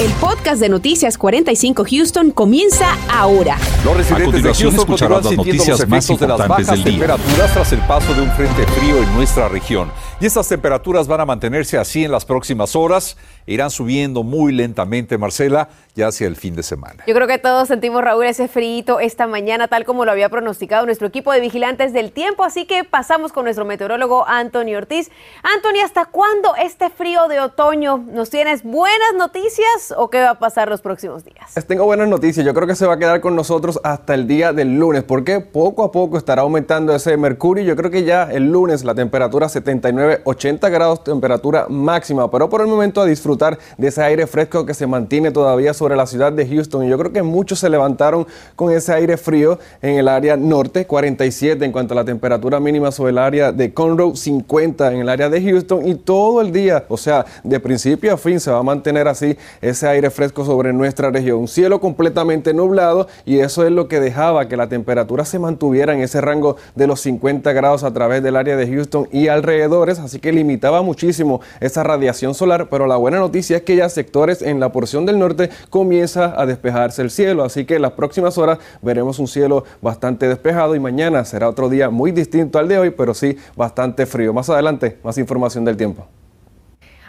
El 0.00 0.12
podcast 0.20 0.60
de 0.60 0.68
Noticias 0.68 1.18
45 1.18 1.84
Houston 1.90 2.30
comienza 2.30 2.96
ahora. 3.10 3.56
Los 3.84 3.96
residentes 3.96 4.44
de 4.44 4.54
Houston 4.54 4.86
continúan 4.86 5.24
sintiendo 5.24 5.64
los 5.66 5.80
efectos 5.80 6.20
de 6.20 6.28
las 6.28 6.46
bajas 6.46 6.84
temperaturas 6.84 7.52
tras 7.52 7.72
el 7.72 7.80
paso 7.80 8.14
de 8.14 8.20
un 8.20 8.30
frente 8.30 8.64
frío 8.64 8.96
en 8.98 9.12
nuestra 9.16 9.48
región. 9.48 9.90
Y 10.20 10.26
estas 10.26 10.48
temperaturas 10.48 11.08
van 11.08 11.22
a 11.22 11.26
mantenerse 11.26 11.78
así 11.78 12.04
en 12.04 12.12
las 12.12 12.24
próximas 12.24 12.76
horas 12.76 13.16
irán 13.46 13.70
subiendo 13.70 14.22
muy 14.22 14.52
lentamente, 14.52 15.18
Marcela, 15.18 15.68
ya 15.96 16.08
hacia 16.08 16.28
el 16.28 16.36
fin 16.36 16.54
de 16.54 16.62
semana. 16.62 17.02
Yo 17.06 17.14
creo 17.14 17.26
que 17.26 17.38
todos 17.38 17.66
sentimos, 17.66 18.02
Raúl, 18.02 18.24
ese 18.26 18.46
frío 18.46 19.00
esta 19.00 19.26
mañana, 19.26 19.66
tal 19.66 19.84
como 19.84 20.04
lo 20.04 20.12
había 20.12 20.28
pronosticado 20.28 20.86
nuestro 20.86 21.08
equipo 21.08 21.32
de 21.32 21.40
vigilantes 21.40 21.92
del 21.92 22.12
tiempo. 22.12 22.44
Así 22.44 22.66
que 22.66 22.84
pasamos 22.84 23.32
con 23.32 23.44
nuestro 23.44 23.64
meteorólogo 23.64 24.26
Anthony 24.28 24.76
Ortiz. 24.76 25.10
Anthony, 25.42 25.82
¿hasta 25.84 26.04
cuándo 26.04 26.54
este 26.54 26.90
frío 26.90 27.26
de 27.26 27.40
otoño? 27.40 27.98
¿Nos 27.98 28.30
tienes 28.30 28.62
buenas 28.62 29.14
noticias? 29.16 29.87
O 29.96 30.10
qué 30.10 30.20
va 30.20 30.30
a 30.30 30.38
pasar 30.38 30.68
los 30.68 30.80
próximos 30.80 31.24
días? 31.24 31.54
Tengo 31.66 31.84
buenas 31.84 32.08
noticias. 32.08 32.44
Yo 32.44 32.54
creo 32.54 32.66
que 32.66 32.74
se 32.74 32.86
va 32.86 32.94
a 32.94 32.98
quedar 32.98 33.20
con 33.20 33.36
nosotros 33.36 33.80
hasta 33.82 34.14
el 34.14 34.26
día 34.26 34.52
del 34.52 34.78
lunes, 34.78 35.02
porque 35.02 35.40
poco 35.40 35.84
a 35.84 35.92
poco 35.92 36.18
estará 36.18 36.42
aumentando 36.42 36.94
ese 36.94 37.16
mercurio. 37.16 37.64
Yo 37.64 37.76
creo 37.76 37.90
que 37.90 38.04
ya 38.04 38.24
el 38.24 38.50
lunes 38.50 38.84
la 38.84 38.94
temperatura 38.94 39.48
79, 39.48 40.22
80 40.24 40.68
grados, 40.68 41.04
temperatura 41.04 41.66
máxima. 41.68 42.30
Pero 42.30 42.48
por 42.48 42.60
el 42.60 42.66
momento 42.66 43.00
a 43.00 43.06
disfrutar 43.06 43.58
de 43.76 43.88
ese 43.88 44.02
aire 44.02 44.26
fresco 44.26 44.66
que 44.66 44.74
se 44.74 44.86
mantiene 44.86 45.30
todavía 45.30 45.74
sobre 45.74 45.96
la 45.96 46.06
ciudad 46.06 46.32
de 46.32 46.46
Houston. 46.46 46.84
Y 46.84 46.88
yo 46.88 46.98
creo 46.98 47.12
que 47.12 47.22
muchos 47.22 47.58
se 47.58 47.68
levantaron 47.68 48.26
con 48.56 48.72
ese 48.72 48.92
aire 48.92 49.16
frío 49.16 49.58
en 49.82 49.96
el 49.98 50.08
área 50.08 50.36
norte, 50.36 50.86
47 50.86 51.64
en 51.64 51.72
cuanto 51.72 51.94
a 51.94 51.96
la 51.96 52.04
temperatura 52.04 52.60
mínima 52.60 52.92
sobre 52.92 53.10
el 53.10 53.18
área 53.18 53.52
de 53.52 53.72
Conroe, 53.72 54.16
50 54.16 54.92
en 54.92 55.00
el 55.00 55.08
área 55.08 55.28
de 55.28 55.42
Houston. 55.42 55.86
Y 55.86 55.94
todo 55.94 56.40
el 56.40 56.52
día, 56.52 56.84
o 56.88 56.96
sea, 56.96 57.24
de 57.44 57.60
principio 57.60 58.14
a 58.14 58.16
fin 58.16 58.40
se 58.40 58.50
va 58.50 58.58
a 58.58 58.62
mantener 58.62 59.08
así 59.08 59.36
ese 59.78 59.86
aire 59.86 60.10
fresco 60.10 60.44
sobre 60.44 60.72
nuestra 60.72 61.10
región. 61.10 61.38
Un 61.38 61.46
cielo 61.46 61.80
completamente 61.80 62.52
nublado 62.52 63.06
y 63.24 63.38
eso 63.38 63.64
es 63.64 63.70
lo 63.70 63.86
que 63.86 64.00
dejaba 64.00 64.48
que 64.48 64.56
la 64.56 64.68
temperatura 64.68 65.24
se 65.24 65.38
mantuviera 65.38 65.94
en 65.94 66.00
ese 66.00 66.20
rango 66.20 66.56
de 66.74 66.88
los 66.88 67.00
50 67.00 67.52
grados 67.52 67.84
a 67.84 67.92
través 67.92 68.20
del 68.24 68.34
área 68.34 68.56
de 68.56 68.66
Houston 68.66 69.08
y 69.12 69.28
alrededores, 69.28 70.00
así 70.00 70.18
que 70.18 70.32
limitaba 70.32 70.82
muchísimo 70.82 71.40
esa 71.60 71.84
radiación 71.84 72.34
solar, 72.34 72.68
pero 72.68 72.88
la 72.88 72.96
buena 72.96 73.20
noticia 73.20 73.58
es 73.58 73.62
que 73.62 73.76
ya 73.76 73.88
sectores 73.88 74.42
en 74.42 74.58
la 74.58 74.72
porción 74.72 75.06
del 75.06 75.20
norte 75.20 75.48
comienza 75.70 76.34
a 76.36 76.44
despejarse 76.44 77.02
el 77.02 77.10
cielo, 77.10 77.44
así 77.44 77.64
que 77.64 77.76
en 77.76 77.82
las 77.82 77.92
próximas 77.92 78.36
horas 78.36 78.58
veremos 78.82 79.20
un 79.20 79.28
cielo 79.28 79.62
bastante 79.80 80.26
despejado 80.26 80.74
y 80.74 80.80
mañana 80.80 81.24
será 81.24 81.48
otro 81.48 81.68
día 81.68 81.88
muy 81.88 82.10
distinto 82.10 82.58
al 82.58 82.66
de 82.66 82.78
hoy, 82.78 82.90
pero 82.90 83.14
sí 83.14 83.36
bastante 83.54 84.06
frío. 84.06 84.32
Más 84.32 84.50
adelante, 84.50 84.98
más 85.04 85.18
información 85.18 85.64
del 85.64 85.76
tiempo. 85.76 86.08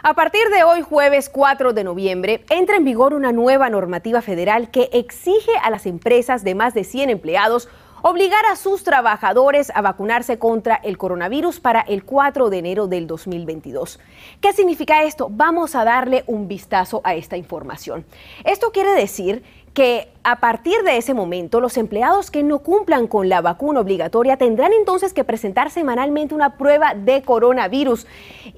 A 0.02 0.14
partir 0.14 0.48
de 0.48 0.64
hoy, 0.64 0.80
jueves 0.80 1.28
4 1.28 1.74
de 1.74 1.84
noviembre, 1.84 2.42
entra 2.48 2.76
en 2.76 2.84
vigor 2.84 3.12
una 3.12 3.32
nueva 3.32 3.68
normativa 3.68 4.22
federal 4.22 4.70
que 4.70 4.88
exige 4.94 5.52
a 5.62 5.68
las 5.68 5.84
empresas 5.84 6.42
de 6.42 6.54
más 6.54 6.72
de 6.72 6.84
100 6.84 7.10
empleados 7.10 7.68
obligar 8.00 8.42
a 8.50 8.56
sus 8.56 8.82
trabajadores 8.82 9.70
a 9.74 9.82
vacunarse 9.82 10.38
contra 10.38 10.76
el 10.76 10.96
coronavirus 10.96 11.60
para 11.60 11.82
el 11.82 12.02
4 12.02 12.48
de 12.48 12.58
enero 12.58 12.86
del 12.86 13.06
2022. 13.06 14.00
¿Qué 14.40 14.54
significa 14.54 15.02
esto? 15.02 15.28
Vamos 15.30 15.74
a 15.74 15.84
darle 15.84 16.24
un 16.26 16.48
vistazo 16.48 17.02
a 17.04 17.14
esta 17.14 17.36
información. 17.36 18.06
Esto 18.44 18.72
quiere 18.72 18.92
decir 18.92 19.42
que 19.74 20.08
a 20.22 20.40
partir 20.40 20.82
de 20.82 20.98
ese 20.98 21.14
momento, 21.14 21.60
los 21.60 21.78
empleados 21.78 22.30
que 22.30 22.42
no 22.42 22.58
cumplan 22.58 23.06
con 23.06 23.30
la 23.30 23.40
vacuna 23.40 23.80
obligatoria 23.80 24.36
tendrán 24.36 24.72
entonces 24.74 25.14
que 25.14 25.24
presentar 25.24 25.70
semanalmente 25.70 26.34
una 26.34 26.58
prueba 26.58 26.94
de 26.94 27.22
coronavirus. 27.22 28.06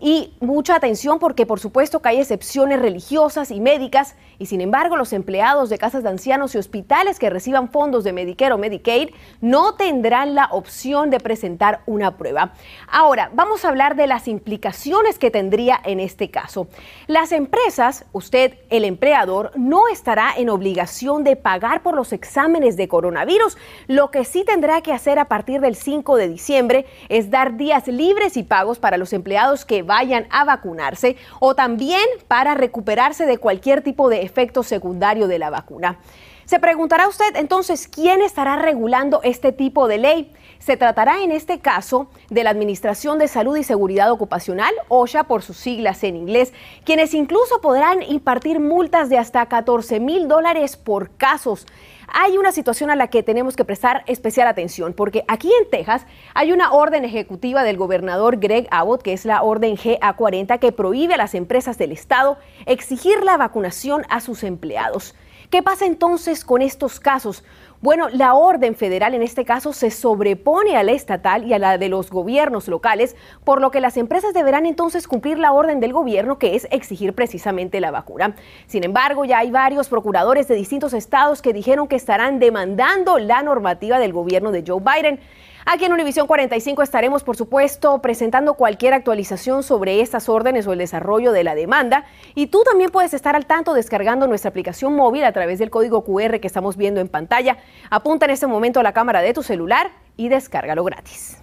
Y 0.00 0.32
mucha 0.40 0.74
atención 0.74 1.20
porque 1.20 1.46
por 1.46 1.60
supuesto 1.60 2.02
que 2.02 2.08
hay 2.08 2.18
excepciones 2.18 2.80
religiosas 2.80 3.52
y 3.52 3.60
médicas 3.60 4.16
y 4.40 4.46
sin 4.46 4.60
embargo 4.60 4.96
los 4.96 5.12
empleados 5.12 5.70
de 5.70 5.78
casas 5.78 6.02
de 6.02 6.08
ancianos 6.08 6.54
y 6.54 6.58
hospitales 6.58 7.20
que 7.20 7.30
reciban 7.30 7.68
fondos 7.68 8.02
de 8.02 8.12
Medicare 8.12 8.54
o 8.54 8.58
Medicaid 8.58 9.10
no 9.40 9.74
tendrán 9.74 10.34
la 10.34 10.46
opción 10.50 11.10
de 11.10 11.20
presentar 11.20 11.82
una 11.86 12.16
prueba. 12.16 12.54
Ahora, 12.88 13.30
vamos 13.34 13.64
a 13.64 13.68
hablar 13.68 13.94
de 13.94 14.08
las 14.08 14.26
implicaciones 14.26 15.18
que 15.18 15.30
tendría 15.30 15.80
en 15.84 16.00
este 16.00 16.30
caso. 16.30 16.66
Las 17.06 17.30
empresas, 17.30 18.04
usted, 18.12 18.54
el 18.70 18.84
empleador, 18.84 19.52
no 19.54 19.86
estará 19.86 20.32
en 20.36 20.48
obligación 20.48 21.22
de 21.22 21.36
pagar 21.36 21.51
pagar 21.52 21.82
por 21.82 21.94
los 21.94 22.14
exámenes 22.14 22.78
de 22.78 22.88
coronavirus. 22.88 23.58
Lo 23.86 24.10
que 24.10 24.24
sí 24.24 24.42
tendrá 24.42 24.80
que 24.80 24.90
hacer 24.90 25.18
a 25.18 25.26
partir 25.26 25.60
del 25.60 25.76
5 25.76 26.16
de 26.16 26.26
diciembre 26.26 26.86
es 27.10 27.30
dar 27.30 27.58
días 27.58 27.86
libres 27.88 28.38
y 28.38 28.42
pagos 28.42 28.78
para 28.78 28.96
los 28.96 29.12
empleados 29.12 29.66
que 29.66 29.82
vayan 29.82 30.26
a 30.30 30.44
vacunarse 30.44 31.16
o 31.40 31.54
también 31.54 32.06
para 32.26 32.54
recuperarse 32.54 33.26
de 33.26 33.36
cualquier 33.36 33.82
tipo 33.82 34.08
de 34.08 34.22
efecto 34.22 34.62
secundario 34.62 35.28
de 35.28 35.38
la 35.38 35.50
vacuna. 35.50 35.98
Se 36.44 36.58
preguntará 36.58 37.08
usted 37.08 37.36
entonces 37.36 37.88
quién 37.88 38.20
estará 38.20 38.56
regulando 38.56 39.20
este 39.22 39.52
tipo 39.52 39.86
de 39.86 39.98
ley. 39.98 40.32
Se 40.58 40.76
tratará 40.76 41.22
en 41.22 41.32
este 41.32 41.60
caso 41.60 42.08
de 42.30 42.44
la 42.44 42.50
Administración 42.50 43.18
de 43.18 43.28
Salud 43.28 43.56
y 43.56 43.64
Seguridad 43.64 44.10
Ocupacional, 44.12 44.72
OSHA 44.88 45.24
por 45.24 45.42
sus 45.42 45.56
siglas 45.56 46.02
en 46.04 46.16
inglés, 46.16 46.52
quienes 46.84 47.14
incluso 47.14 47.60
podrán 47.60 48.02
impartir 48.02 48.60
multas 48.60 49.08
de 49.08 49.18
hasta 49.18 49.46
14 49.46 50.00
mil 50.00 50.28
dólares 50.28 50.76
por 50.76 51.10
casos. 51.16 51.66
Hay 52.14 52.36
una 52.36 52.52
situación 52.52 52.90
a 52.90 52.96
la 52.96 53.08
que 53.08 53.22
tenemos 53.22 53.56
que 53.56 53.64
prestar 53.64 54.04
especial 54.06 54.46
atención, 54.46 54.92
porque 54.92 55.24
aquí 55.28 55.50
en 55.60 55.70
Texas 55.70 56.06
hay 56.34 56.52
una 56.52 56.72
orden 56.72 57.04
ejecutiva 57.04 57.64
del 57.64 57.76
gobernador 57.76 58.38
Greg 58.38 58.68
Abbott, 58.70 59.02
que 59.02 59.14
es 59.14 59.24
la 59.24 59.42
orden 59.42 59.76
GA40, 59.76 60.58
que 60.58 60.72
prohíbe 60.72 61.14
a 61.14 61.18
las 61.18 61.34
empresas 61.34 61.78
del 61.78 61.92
Estado 61.92 62.36
exigir 62.66 63.24
la 63.24 63.36
vacunación 63.36 64.04
a 64.10 64.20
sus 64.20 64.42
empleados. 64.42 65.14
¿Qué 65.52 65.62
pasa 65.62 65.84
entonces 65.84 66.46
con 66.46 66.62
estos 66.62 66.98
casos? 66.98 67.44
Bueno, 67.82 68.08
la 68.08 68.32
orden 68.32 68.74
federal 68.74 69.12
en 69.12 69.20
este 69.20 69.44
caso 69.44 69.74
se 69.74 69.90
sobrepone 69.90 70.78
a 70.78 70.82
la 70.82 70.92
estatal 70.92 71.44
y 71.44 71.52
a 71.52 71.58
la 71.58 71.76
de 71.76 71.90
los 71.90 72.08
gobiernos 72.08 72.68
locales, 72.68 73.16
por 73.44 73.60
lo 73.60 73.70
que 73.70 73.82
las 73.82 73.98
empresas 73.98 74.32
deberán 74.32 74.64
entonces 74.64 75.06
cumplir 75.06 75.38
la 75.38 75.52
orden 75.52 75.78
del 75.78 75.92
gobierno 75.92 76.38
que 76.38 76.54
es 76.54 76.66
exigir 76.70 77.12
precisamente 77.14 77.80
la 77.80 77.90
vacuna. 77.90 78.34
Sin 78.66 78.82
embargo, 78.82 79.26
ya 79.26 79.40
hay 79.40 79.50
varios 79.50 79.90
procuradores 79.90 80.48
de 80.48 80.54
distintos 80.54 80.94
estados 80.94 81.42
que 81.42 81.52
dijeron 81.52 81.86
que 81.86 81.96
estarán 81.96 82.38
demandando 82.38 83.18
la 83.18 83.42
normativa 83.42 83.98
del 83.98 84.14
gobierno 84.14 84.52
de 84.52 84.64
Joe 84.66 84.80
Biden. 84.80 85.20
Aquí 85.64 85.84
en 85.84 85.92
Univisión 85.92 86.26
45 86.26 86.82
estaremos, 86.82 87.22
por 87.22 87.36
supuesto, 87.36 88.00
presentando 88.00 88.54
cualquier 88.54 88.94
actualización 88.94 89.62
sobre 89.62 90.00
estas 90.00 90.28
órdenes 90.28 90.66
o 90.66 90.72
el 90.72 90.78
desarrollo 90.78 91.30
de 91.32 91.44
la 91.44 91.54
demanda. 91.54 92.04
Y 92.34 92.48
tú 92.48 92.62
también 92.64 92.90
puedes 92.90 93.14
estar 93.14 93.36
al 93.36 93.46
tanto 93.46 93.72
descargando 93.72 94.26
nuestra 94.26 94.48
aplicación 94.48 94.94
móvil 94.94 95.24
a 95.24 95.32
través 95.32 95.58
del 95.58 95.70
código 95.70 96.04
QR 96.04 96.40
que 96.40 96.48
estamos 96.48 96.76
viendo 96.76 97.00
en 97.00 97.08
pantalla. 97.08 97.58
Apunta 97.90 98.24
en 98.24 98.32
este 98.32 98.46
momento 98.46 98.80
a 98.80 98.82
la 98.82 98.92
cámara 98.92 99.22
de 99.22 99.34
tu 99.34 99.42
celular 99.42 99.92
y 100.16 100.28
descárgalo 100.28 100.82
gratis. 100.82 101.41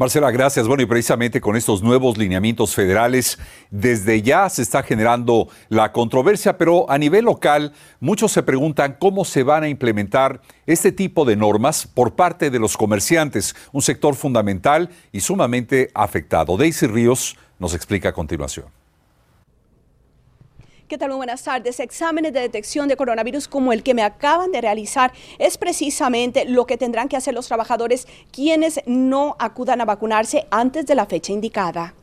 Marcela, 0.00 0.30
gracias. 0.30 0.66
Bueno, 0.66 0.82
y 0.82 0.86
precisamente 0.86 1.42
con 1.42 1.56
estos 1.56 1.82
nuevos 1.82 2.16
lineamientos 2.16 2.74
federales, 2.74 3.38
desde 3.70 4.22
ya 4.22 4.48
se 4.48 4.62
está 4.62 4.82
generando 4.82 5.48
la 5.68 5.92
controversia, 5.92 6.56
pero 6.56 6.90
a 6.90 6.96
nivel 6.96 7.26
local, 7.26 7.74
muchos 8.00 8.32
se 8.32 8.42
preguntan 8.42 8.96
cómo 8.98 9.26
se 9.26 9.42
van 9.42 9.62
a 9.62 9.68
implementar 9.68 10.40
este 10.64 10.90
tipo 10.90 11.26
de 11.26 11.36
normas 11.36 11.86
por 11.86 12.14
parte 12.14 12.48
de 12.48 12.58
los 12.58 12.78
comerciantes, 12.78 13.54
un 13.72 13.82
sector 13.82 14.14
fundamental 14.14 14.88
y 15.12 15.20
sumamente 15.20 15.90
afectado. 15.92 16.56
Daisy 16.56 16.86
Ríos 16.86 17.36
nos 17.58 17.74
explica 17.74 18.08
a 18.08 18.12
continuación. 18.14 18.79
¿Qué 20.90 20.98
tal? 20.98 21.10
Muy 21.10 21.18
buenas 21.18 21.44
tardes. 21.44 21.78
Exámenes 21.78 22.32
de 22.32 22.40
detección 22.40 22.88
de 22.88 22.96
coronavirus 22.96 23.46
como 23.46 23.72
el 23.72 23.84
que 23.84 23.94
me 23.94 24.02
acaban 24.02 24.50
de 24.50 24.60
realizar 24.60 25.12
es 25.38 25.56
precisamente 25.56 26.46
lo 26.46 26.66
que 26.66 26.76
tendrán 26.76 27.08
que 27.08 27.16
hacer 27.16 27.32
los 27.32 27.46
trabajadores 27.46 28.08
quienes 28.32 28.80
no 28.86 29.36
acudan 29.38 29.80
a 29.80 29.84
vacunarse 29.84 30.48
antes 30.50 30.86
de 30.86 30.96
la 30.96 31.06
fecha 31.06 31.32
indicada. 31.32 31.94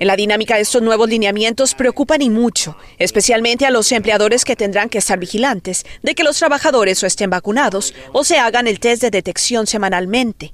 En 0.00 0.08
la 0.08 0.16
dinámica 0.16 0.56
de 0.56 0.62
estos 0.62 0.82
nuevos 0.82 1.08
lineamientos 1.08 1.76
preocupan 1.76 2.20
y 2.20 2.30
mucho, 2.30 2.76
especialmente 2.98 3.64
a 3.64 3.70
los 3.70 3.92
empleadores 3.92 4.44
que 4.44 4.56
tendrán 4.56 4.88
que 4.88 4.98
estar 4.98 5.20
vigilantes 5.20 5.86
de 6.02 6.16
que 6.16 6.24
los 6.24 6.36
trabajadores 6.36 7.00
o 7.04 7.06
estén 7.06 7.30
vacunados 7.30 7.94
o 8.12 8.24
se 8.24 8.38
hagan 8.38 8.66
el 8.66 8.80
test 8.80 9.02
de 9.02 9.12
detección 9.12 9.68
semanalmente. 9.68 10.52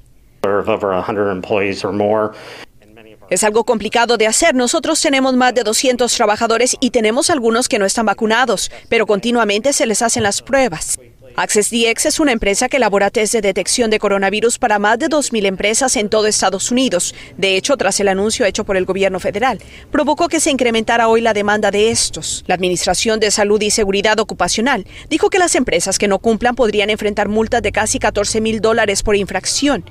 Es 3.30 3.44
algo 3.44 3.62
complicado 3.64 4.16
de 4.16 4.26
hacer. 4.26 4.56
Nosotros 4.56 5.00
tenemos 5.00 5.34
más 5.34 5.54
de 5.54 5.62
200 5.62 6.12
trabajadores 6.12 6.76
y 6.80 6.90
tenemos 6.90 7.30
algunos 7.30 7.68
que 7.68 7.78
no 7.78 7.86
están 7.86 8.06
vacunados, 8.06 8.72
pero 8.88 9.06
continuamente 9.06 9.72
se 9.72 9.86
les 9.86 10.02
hacen 10.02 10.24
las 10.24 10.42
pruebas. 10.42 10.98
AccessDX 11.36 12.06
es 12.06 12.20
una 12.20 12.32
empresa 12.32 12.68
que 12.68 12.78
elabora 12.78 13.08
test 13.08 13.32
de 13.34 13.40
detección 13.40 13.88
de 13.88 14.00
coronavirus 14.00 14.58
para 14.58 14.80
más 14.80 14.98
de 14.98 15.06
2.000 15.06 15.46
empresas 15.46 15.94
en 15.94 16.08
todo 16.08 16.26
Estados 16.26 16.72
Unidos. 16.72 17.14
De 17.36 17.56
hecho, 17.56 17.76
tras 17.76 18.00
el 18.00 18.08
anuncio 18.08 18.44
hecho 18.46 18.64
por 18.64 18.76
el 18.76 18.84
gobierno 18.84 19.20
federal, 19.20 19.60
provocó 19.92 20.28
que 20.28 20.40
se 20.40 20.50
incrementara 20.50 21.08
hoy 21.08 21.20
la 21.20 21.32
demanda 21.32 21.70
de 21.70 21.90
estos. 21.90 22.42
La 22.48 22.56
Administración 22.56 23.20
de 23.20 23.30
Salud 23.30 23.62
y 23.62 23.70
Seguridad 23.70 24.18
Ocupacional 24.18 24.86
dijo 25.08 25.30
que 25.30 25.38
las 25.38 25.54
empresas 25.54 25.98
que 25.98 26.08
no 26.08 26.18
cumplan 26.18 26.56
podrían 26.56 26.90
enfrentar 26.90 27.28
multas 27.28 27.62
de 27.62 27.70
casi 27.70 28.00
14 28.00 28.40
mil 28.40 28.60
dólares 28.60 29.04
por 29.04 29.14
infracción. 29.14 29.84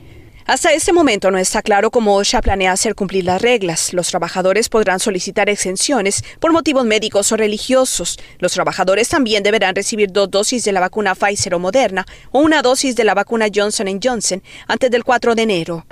Hasta 0.49 0.73
este 0.73 0.93
momento 0.93 1.29
no 1.29 1.37
está 1.37 1.61
claro 1.61 1.91
cómo 1.91 2.15
OSHA 2.15 2.41
planea 2.41 2.71
hacer 2.71 2.95
cumplir 2.95 3.23
las 3.23 3.39
reglas. 3.39 3.93
Los 3.93 4.07
trabajadores 4.07 4.67
podrán 4.67 4.99
solicitar 4.99 5.47
exenciones 5.47 6.23
por 6.39 6.51
motivos 6.51 6.85
médicos 6.85 7.31
o 7.31 7.37
religiosos. 7.37 8.17
Los 8.39 8.53
trabajadores 8.53 9.09
también 9.09 9.43
deberán 9.43 9.75
recibir 9.75 10.11
dos 10.11 10.31
dosis 10.31 10.63
de 10.63 10.71
la 10.71 10.79
vacuna 10.79 11.13
Pfizer 11.13 11.53
o 11.53 11.59
Moderna 11.59 12.03
o 12.31 12.39
una 12.39 12.63
dosis 12.63 12.95
de 12.95 13.03
la 13.03 13.13
vacuna 13.13 13.45
Johnson 13.53 13.99
Johnson 14.03 14.41
antes 14.67 14.89
del 14.89 15.03
4 15.03 15.35
de 15.35 15.41
enero. 15.43 15.85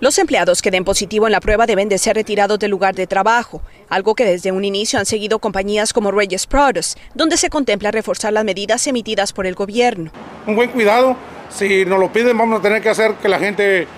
Los 0.00 0.18
empleados 0.18 0.62
que 0.62 0.70
den 0.70 0.84
positivo 0.84 1.26
en 1.26 1.32
la 1.32 1.40
prueba 1.40 1.66
deben 1.66 1.88
de 1.88 1.98
ser 1.98 2.14
retirados 2.14 2.58
del 2.58 2.70
lugar 2.70 2.94
de 2.94 3.06
trabajo, 3.06 3.62
algo 3.88 4.14
que 4.14 4.24
desde 4.24 4.52
un 4.52 4.64
inicio 4.64 4.98
han 4.98 5.06
seguido 5.06 5.40
compañías 5.40 5.92
como 5.92 6.12
Reyes 6.12 6.46
Products, 6.46 6.96
donde 7.14 7.36
se 7.36 7.50
contempla 7.50 7.90
reforzar 7.90 8.32
las 8.32 8.44
medidas 8.44 8.86
emitidas 8.86 9.32
por 9.32 9.46
el 9.46 9.54
gobierno. 9.54 10.12
Un 10.46 10.54
buen 10.54 10.70
cuidado, 10.70 11.16
si 11.50 11.84
nos 11.84 11.98
lo 11.98 12.12
piden 12.12 12.38
vamos 12.38 12.60
a 12.60 12.62
tener 12.62 12.80
que 12.80 12.90
hacer 12.90 13.14
que 13.14 13.28
la 13.28 13.40
gente 13.40 13.88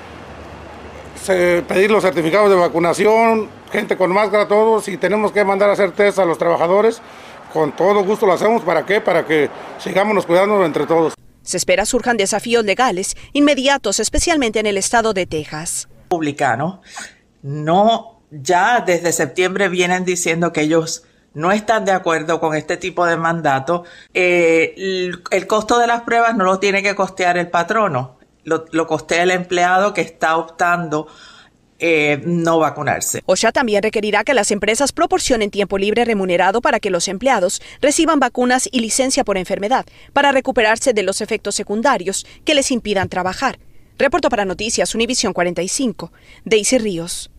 se, 1.23 1.63
pedir 1.69 1.91
los 1.91 2.03
certificados 2.03 2.49
de 2.49 2.57
vacunación, 2.57 3.49
gente 3.71 3.97
con 3.97 4.11
máscara, 4.11 4.49
todos, 4.49 4.85
si 4.85 4.97
tenemos 4.97 5.33
que 5.33 5.45
mandar 5.45 5.69
a 5.69 5.75
hacer 5.75 5.93
test 5.93 6.19
a 6.19 6.25
los 6.25 6.39
trabajadores, 6.39 7.03
con 7.53 7.73
todo 7.73 8.05
gusto 8.05 8.25
lo 8.25 8.33
hacemos. 8.33 8.63
¿Para 8.63 8.87
qué? 8.87 9.03
Para 9.03 9.27
que 9.27 9.51
sigamos 9.79 10.25
cuidándonos 10.25 10.65
entre 10.65 10.87
todos. 10.87 11.15
Se 11.43 11.57
espera 11.57 11.85
surjan 11.85 12.17
desafíos 12.17 12.65
legales 12.65 13.17
inmediatos, 13.33 14.01
especialmente 14.01 14.61
en 14.61 14.67
el 14.67 14.77
estado 14.77 15.13
de 15.13 15.27
Texas. 15.27 15.90
Republicano 16.11 16.83
no 17.43 18.25
ya 18.33 18.81
desde 18.85 19.13
septiembre 19.13 19.69
vienen 19.69 20.05
diciendo 20.05 20.53
que 20.53 20.63
ellos 20.63 21.05
no 21.35 21.53
están 21.53 21.85
de 21.85 21.93
acuerdo 21.93 22.41
con 22.41 22.57
este 22.57 22.77
tipo 22.77 23.07
de 23.07 23.17
mandato. 23.17 23.85
Eh, 24.13 24.75
el, 25.31 25.47
costo 25.47 25.79
de 25.79 25.87
las 25.87 26.03
pruebas 26.03 26.37
no 26.37 26.43
lo 26.45 26.59
tiene 26.59 26.83
que 26.83 26.97
costear 26.97 27.39
el 27.39 27.49
patrono, 27.49 28.19
lo, 28.43 28.65
lo 28.73 28.89
costea 28.89 29.23
el 29.23 29.31
empleado 29.31 29.95
que 29.95 30.01
está 30.01 30.37
optando 30.37 31.07
eh, 31.79 32.21
no 32.25 32.59
vacunarse. 32.59 33.23
OSHA 33.27 33.53
también 33.53 33.81
requerirá 33.81 34.25
que 34.25 34.35
las 34.35 34.51
empresas 34.51 34.91
proporcionen 34.91 35.51
tiempo 35.53 35.79
libre 35.79 36.05
remunerado 36.05 36.61
para 36.61 36.81
que 36.81 36.91
los 36.91 37.07
empleados 37.07 37.63
reciban 37.81 38.19
vacunas 38.19 38.69
y 38.73 38.81
licencia 38.81 39.23
por 39.23 39.39
enfermedad 39.39 39.87
para 40.13 40.33
recuperarse 40.33 40.93
de 40.93 41.05
los 41.05 41.21
efectos 41.21 41.55
secundarios 41.55 42.27
que 42.45 42.55
les 42.55 42.73
impidan 42.73 43.09
trabajar. 43.09 43.61
Reporto 44.01 44.31
para 44.31 44.47
Noticias 44.47 44.95
Univisión 44.95 45.35
45, 45.35 46.11
Daisy 46.47 46.79
Ríos. 46.79 47.31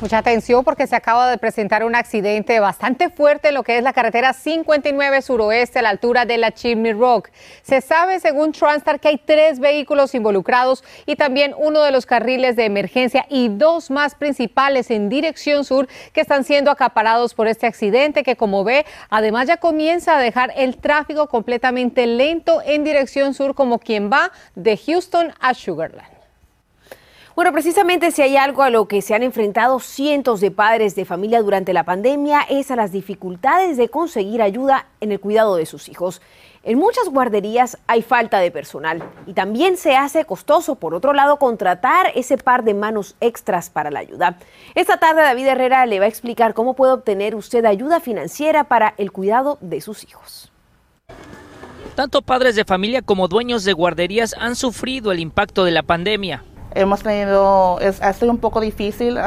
Mucha 0.00 0.18
atención 0.18 0.62
porque 0.62 0.86
se 0.86 0.94
acaba 0.94 1.28
de 1.28 1.38
presentar 1.38 1.82
un 1.82 1.96
accidente 1.96 2.60
bastante 2.60 3.10
fuerte 3.10 3.48
en 3.48 3.54
lo 3.54 3.64
que 3.64 3.78
es 3.78 3.82
la 3.82 3.92
carretera 3.92 4.32
59 4.32 5.22
suroeste 5.22 5.80
a 5.80 5.82
la 5.82 5.88
altura 5.88 6.24
de 6.24 6.38
la 6.38 6.52
Chimney 6.52 6.92
Rock. 6.92 7.30
Se 7.62 7.80
sabe, 7.80 8.20
según 8.20 8.52
Transtar, 8.52 9.00
que 9.00 9.08
hay 9.08 9.18
tres 9.18 9.58
vehículos 9.58 10.14
involucrados 10.14 10.84
y 11.04 11.16
también 11.16 11.52
uno 11.58 11.82
de 11.82 11.90
los 11.90 12.06
carriles 12.06 12.54
de 12.54 12.66
emergencia 12.66 13.26
y 13.28 13.48
dos 13.48 13.90
más 13.90 14.14
principales 14.14 14.92
en 14.92 15.08
dirección 15.08 15.64
sur 15.64 15.88
que 16.12 16.20
están 16.20 16.44
siendo 16.44 16.70
acaparados 16.70 17.34
por 17.34 17.48
este 17.48 17.66
accidente 17.66 18.22
que, 18.22 18.36
como 18.36 18.62
ve, 18.62 18.86
además 19.10 19.48
ya 19.48 19.56
comienza 19.56 20.16
a 20.16 20.20
dejar 20.20 20.52
el 20.54 20.76
tráfico 20.76 21.26
completamente 21.26 22.06
lento 22.06 22.62
en 22.64 22.84
dirección 22.84 23.34
sur 23.34 23.56
como 23.56 23.80
quien 23.80 24.12
va 24.12 24.30
de 24.54 24.76
Houston 24.76 25.32
a 25.40 25.54
Sugarland. 25.54 26.17
Bueno, 27.38 27.52
precisamente 27.52 28.10
si 28.10 28.20
hay 28.20 28.36
algo 28.36 28.64
a 28.64 28.70
lo 28.70 28.88
que 28.88 29.00
se 29.00 29.14
han 29.14 29.22
enfrentado 29.22 29.78
cientos 29.78 30.40
de 30.40 30.50
padres 30.50 30.96
de 30.96 31.04
familia 31.04 31.40
durante 31.40 31.72
la 31.72 31.84
pandemia 31.84 32.40
es 32.50 32.72
a 32.72 32.74
las 32.74 32.90
dificultades 32.90 33.76
de 33.76 33.88
conseguir 33.90 34.42
ayuda 34.42 34.88
en 35.00 35.12
el 35.12 35.20
cuidado 35.20 35.54
de 35.54 35.64
sus 35.64 35.88
hijos. 35.88 36.20
En 36.64 36.80
muchas 36.80 37.08
guarderías 37.08 37.78
hay 37.86 38.02
falta 38.02 38.40
de 38.40 38.50
personal 38.50 39.04
y 39.24 39.34
también 39.34 39.76
se 39.76 39.94
hace 39.94 40.24
costoso, 40.24 40.74
por 40.74 40.96
otro 40.96 41.12
lado, 41.12 41.36
contratar 41.36 42.10
ese 42.16 42.38
par 42.38 42.64
de 42.64 42.74
manos 42.74 43.14
extras 43.20 43.70
para 43.70 43.92
la 43.92 44.00
ayuda. 44.00 44.36
Esta 44.74 44.96
tarde 44.96 45.22
David 45.22 45.46
Herrera 45.46 45.86
le 45.86 46.00
va 46.00 46.06
a 46.06 46.08
explicar 46.08 46.54
cómo 46.54 46.74
puede 46.74 46.94
obtener 46.94 47.36
usted 47.36 47.64
ayuda 47.66 48.00
financiera 48.00 48.64
para 48.64 48.94
el 48.98 49.12
cuidado 49.12 49.58
de 49.60 49.80
sus 49.80 50.02
hijos. 50.02 50.50
Tanto 51.94 52.20
padres 52.20 52.56
de 52.56 52.64
familia 52.64 53.00
como 53.00 53.28
dueños 53.28 53.62
de 53.62 53.74
guarderías 53.74 54.34
han 54.40 54.56
sufrido 54.56 55.12
el 55.12 55.20
impacto 55.20 55.64
de 55.64 55.70
la 55.70 55.84
pandemia 55.84 56.42
hemos 56.74 57.02
tenido, 57.02 57.78
es, 57.80 58.02
ha 58.02 58.12
sido 58.12 58.30
un 58.30 58.38
poco 58.38 58.60
difícil 58.60 59.18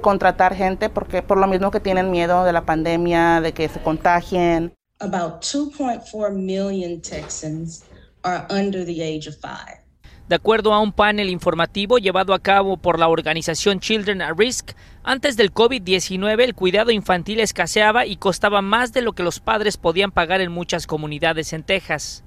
contratar 0.00 0.54
gente 0.54 0.90
porque 0.90 1.22
por 1.22 1.38
lo 1.38 1.46
mismo 1.46 1.70
que 1.70 1.80
tienen 1.80 2.10
miedo 2.10 2.44
de 2.44 2.52
la 2.52 2.66
pandemia, 2.66 3.40
de 3.40 3.52
que 3.52 3.68
se 3.68 3.80
contagien. 3.80 4.72
About 5.00 5.42
2.4 5.42 6.32
million 6.32 7.00
Texans 7.00 7.84
are 8.22 8.46
under 8.50 8.84
the 8.84 9.02
age 9.02 9.28
of 9.28 9.36
five. 9.40 9.84
De 10.28 10.36
acuerdo 10.36 10.72
a 10.72 10.80
un 10.80 10.92
panel 10.92 11.28
informativo 11.28 11.98
llevado 11.98 12.32
a 12.32 12.38
cabo 12.38 12.78
por 12.78 12.98
la 12.98 13.08
organización 13.08 13.78
Children 13.78 14.22
at 14.22 14.34
Risk, 14.38 14.70
antes 15.02 15.36
del 15.36 15.52
COVID-19 15.52 16.42
el 16.42 16.54
cuidado 16.54 16.90
infantil 16.90 17.40
escaseaba 17.40 18.06
y 18.06 18.16
costaba 18.16 18.62
más 18.62 18.94
de 18.94 19.02
lo 19.02 19.12
que 19.12 19.22
los 19.22 19.40
padres 19.40 19.76
podían 19.76 20.12
pagar 20.12 20.40
en 20.40 20.50
muchas 20.50 20.86
comunidades 20.86 21.52
en 21.52 21.62
Texas. 21.62 22.24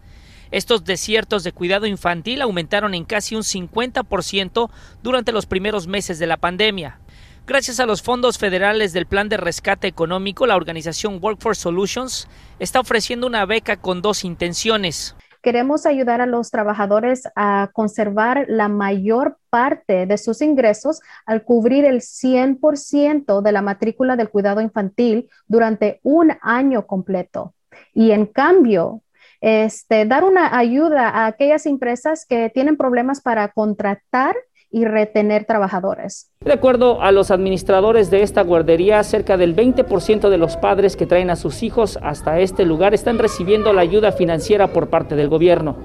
Estos 0.51 0.85
desiertos 0.85 1.43
de 1.43 1.51
cuidado 1.51 1.85
infantil 1.85 2.41
aumentaron 2.41 2.93
en 2.93 3.05
casi 3.05 3.35
un 3.35 3.43
50% 3.43 4.69
durante 5.03 5.31
los 5.31 5.45
primeros 5.45 5.87
meses 5.87 6.19
de 6.19 6.27
la 6.27 6.37
pandemia. 6.37 6.99
Gracias 7.47 7.79
a 7.79 7.85
los 7.85 8.01
fondos 8.01 8.37
federales 8.37 8.91
del 8.91 9.05
Plan 9.05 9.29
de 9.29 9.37
Rescate 9.37 9.87
Económico, 9.87 10.45
la 10.45 10.57
organización 10.57 11.19
Workforce 11.21 11.61
Solutions 11.61 12.27
está 12.59 12.81
ofreciendo 12.81 13.25
una 13.25 13.45
beca 13.45 13.77
con 13.77 14.01
dos 14.01 14.25
intenciones. 14.25 15.15
Queremos 15.41 15.85
ayudar 15.85 16.19
a 16.19 16.25
los 16.25 16.51
trabajadores 16.51 17.23
a 17.37 17.69
conservar 17.71 18.45
la 18.49 18.67
mayor 18.67 19.37
parte 19.49 20.05
de 20.05 20.17
sus 20.17 20.41
ingresos 20.41 20.99
al 21.25 21.43
cubrir 21.43 21.85
el 21.85 22.01
100% 22.01 23.41
de 23.41 23.51
la 23.53 23.61
matrícula 23.61 24.17
del 24.17 24.29
cuidado 24.29 24.59
infantil 24.59 25.29
durante 25.47 26.01
un 26.03 26.33
año 26.41 26.85
completo. 26.85 27.53
Y 27.93 28.11
en 28.11 28.25
cambio, 28.25 29.03
este, 29.41 30.05
dar 30.05 30.23
una 30.23 30.57
ayuda 30.57 31.09
a 31.09 31.27
aquellas 31.27 31.65
empresas 31.65 32.25
que 32.27 32.49
tienen 32.49 32.77
problemas 32.77 33.21
para 33.21 33.47
contratar 33.49 34.35
y 34.69 34.85
retener 34.85 35.45
trabajadores. 35.45 36.29
De 36.41 36.53
acuerdo 36.53 37.01
a 37.01 37.11
los 37.11 37.31
administradores 37.31 38.11
de 38.11 38.21
esta 38.21 38.41
guardería, 38.41 39.01
cerca 39.03 39.37
del 39.37 39.55
20% 39.55 40.29
de 40.29 40.37
los 40.37 40.57
padres 40.57 40.95
que 40.95 41.05
traen 41.05 41.29
a 41.29 41.35
sus 41.35 41.63
hijos 41.63 41.97
hasta 42.01 42.39
este 42.39 42.65
lugar 42.65 42.93
están 42.93 43.17
recibiendo 43.17 43.71
la 43.73 43.81
ayuda 43.81 44.11
financiera 44.11 44.67
por 44.67 44.89
parte 44.89 45.15
del 45.15 45.29
gobierno. 45.29 45.77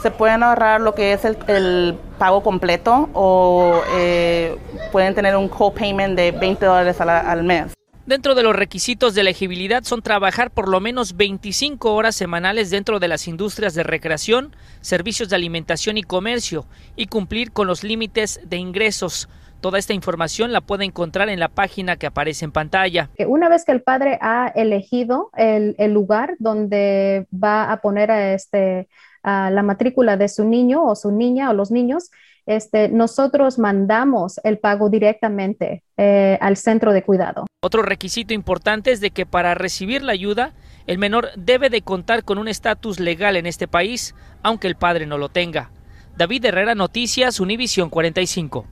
Se 0.00 0.10
pueden 0.10 0.42
ahorrar 0.42 0.80
lo 0.80 0.94
que 0.94 1.12
es 1.12 1.24
el, 1.24 1.98
pago 2.18 2.42
completo 2.42 3.08
o 3.12 3.80
eh, 3.96 4.56
pueden 4.92 5.14
tener 5.14 5.36
un 5.36 5.48
copayment 5.48 6.16
de 6.16 6.30
20 6.30 6.64
dólares 6.64 7.00
al 7.00 7.42
mes. 7.42 7.73
Dentro 8.06 8.34
de 8.34 8.42
los 8.42 8.54
requisitos 8.54 9.14
de 9.14 9.22
elegibilidad 9.22 9.82
son 9.82 10.02
trabajar 10.02 10.50
por 10.50 10.68
lo 10.68 10.78
menos 10.78 11.16
25 11.16 11.94
horas 11.94 12.14
semanales 12.14 12.68
dentro 12.68 13.00
de 13.00 13.08
las 13.08 13.26
industrias 13.26 13.72
de 13.72 13.82
recreación, 13.82 14.54
servicios 14.82 15.30
de 15.30 15.36
alimentación 15.36 15.96
y 15.96 16.02
comercio 16.02 16.66
y 16.96 17.06
cumplir 17.06 17.50
con 17.50 17.66
los 17.66 17.82
límites 17.82 18.40
de 18.44 18.58
ingresos. 18.58 19.30
Toda 19.62 19.78
esta 19.78 19.94
información 19.94 20.52
la 20.52 20.60
puede 20.60 20.84
encontrar 20.84 21.30
en 21.30 21.40
la 21.40 21.48
página 21.48 21.96
que 21.96 22.06
aparece 22.06 22.44
en 22.44 22.52
pantalla. 22.52 23.08
Una 23.26 23.48
vez 23.48 23.64
que 23.64 23.72
el 23.72 23.80
padre 23.80 24.18
ha 24.20 24.52
elegido 24.54 25.30
el, 25.34 25.74
lugar 25.90 26.36
donde 26.38 27.26
va 27.32 27.72
a 27.72 27.78
poner 27.78 28.10
a 28.10 28.34
este, 28.34 28.86
la 29.22 29.62
matrícula 29.62 30.18
de 30.18 30.28
su 30.28 30.44
niño 30.44 30.84
o 30.84 30.94
su 30.94 31.10
niña 31.10 31.48
o 31.48 31.54
los 31.54 31.70
niños, 31.70 32.10
este, 32.44 32.90
nosotros 32.90 33.58
mandamos 33.58 34.38
el 34.44 34.58
pago 34.58 34.90
directamente 34.90 35.82
eh, 35.96 36.36
al 36.42 36.58
centro 36.58 36.92
de 36.92 37.02
cuidado. 37.02 37.46
Otro 37.64 37.80
requisito 37.80 38.34
importante 38.34 38.92
es 38.92 39.00
de 39.00 39.10
que 39.10 39.24
para 39.24 39.54
recibir 39.54 40.02
la 40.02 40.12
ayuda, 40.12 40.52
el 40.86 40.98
menor 40.98 41.30
debe 41.34 41.70
de 41.70 41.80
contar 41.80 42.22
con 42.22 42.36
un 42.36 42.46
estatus 42.46 43.00
legal 43.00 43.36
en 43.36 43.46
este 43.46 43.66
país, 43.66 44.14
aunque 44.42 44.66
el 44.66 44.76
padre 44.76 45.06
no 45.06 45.16
lo 45.16 45.30
tenga. 45.30 45.70
David 46.14 46.44
Herrera, 46.44 46.74
Noticias, 46.74 47.40
Univisión 47.40 47.88
45. 47.88 48.66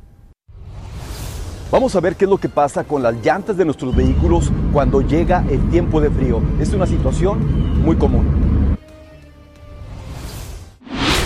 Vamos 1.71 1.97
a 1.97 2.01
ver 2.01 2.17
qué 2.17 2.27
es 2.27 2.31
lo 2.31 2.37
que 2.37 2.51
pasa 2.51 2.85
con 2.85 3.03
las 3.03 3.15
llantas 3.25 3.57
de 3.57 3.65
nuestros 3.65 3.97
vehículos 3.97 4.53
cuando 4.75 5.01
llega 5.01 5.43
el 5.49 5.71
tiempo 5.71 5.99
de 5.99 6.11
frío. 6.11 6.43
Es 6.61 6.75
una 6.75 6.87
situación 6.87 7.81
muy 7.83 7.97
común. 7.97 8.77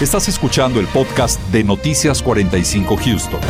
Estás 0.00 0.28
escuchando 0.28 0.78
el 0.78 0.86
podcast 0.86 1.40
de 1.50 1.64
Noticias 1.64 2.22
45 2.22 2.96
Houston. 2.96 3.40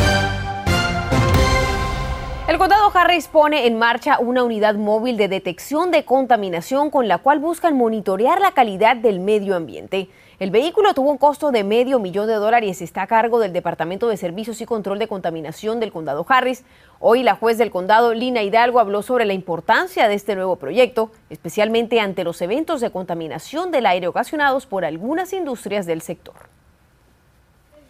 El 2.57 2.61
condado 2.61 2.89
Harris 2.91 3.27
pone 3.27 3.67
en 3.67 3.77
marcha 3.77 4.17
una 4.17 4.43
unidad 4.43 4.73
móvil 4.73 5.15
de 5.15 5.27
detección 5.27 5.91
de 5.91 6.05
contaminación 6.05 6.89
con 6.89 7.07
la 7.07 7.19
cual 7.19 7.37
buscan 7.37 7.77
monitorear 7.77 8.41
la 8.41 8.53
calidad 8.53 8.95
del 8.95 9.19
medio 9.19 9.55
ambiente. 9.55 10.09
El 10.39 10.49
vehículo 10.49 10.95
tuvo 10.95 11.11
un 11.11 11.19
costo 11.19 11.51
de 11.51 11.63
medio 11.63 11.99
millón 11.99 12.25
de 12.25 12.33
dólares 12.33 12.81
y 12.81 12.83
está 12.83 13.03
a 13.03 13.07
cargo 13.07 13.37
del 13.37 13.53
Departamento 13.53 14.09
de 14.09 14.17
Servicios 14.17 14.59
y 14.59 14.65
Control 14.65 14.97
de 14.97 15.07
Contaminación 15.07 15.79
del 15.79 15.91
Condado 15.91 16.25
Harris. 16.27 16.63
Hoy 16.99 17.21
la 17.21 17.35
juez 17.35 17.59
del 17.59 17.69
condado, 17.69 18.15
Lina 18.15 18.41
Hidalgo, 18.41 18.79
habló 18.79 19.03
sobre 19.03 19.25
la 19.25 19.33
importancia 19.33 20.07
de 20.07 20.15
este 20.15 20.33
nuevo 20.33 20.55
proyecto, 20.55 21.11
especialmente 21.29 21.99
ante 21.99 22.23
los 22.23 22.41
eventos 22.41 22.81
de 22.81 22.89
contaminación 22.89 23.69
del 23.69 23.85
aire 23.85 24.07
ocasionados 24.07 24.65
por 24.65 24.83
algunas 24.83 25.31
industrias 25.31 25.85
del 25.85 26.01
sector. 26.01 26.56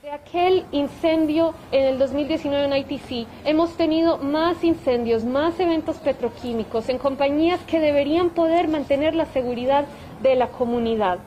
Desde 0.08 0.20
aquel 0.20 0.66
incendio 0.72 1.54
en 1.74 1.84
el 1.84 2.00
2019 2.00 2.64
en 2.64 2.78
ITC, 2.78 3.28
hemos 3.44 3.76
tenido 3.76 4.18
más 4.18 4.64
incendios, 4.64 5.26
más 5.26 5.60
eventos 5.60 5.98
petroquímicos 5.98 6.88
en 6.88 6.98
compañías 6.98 7.60
que 7.68 7.82
deberían 7.82 8.30
poder 8.30 8.70
mantener 8.70 9.16
la 9.16 9.26
seguridad 9.26 9.84
de 10.22 10.36
la 10.36 10.48
comunidad. 10.48 11.20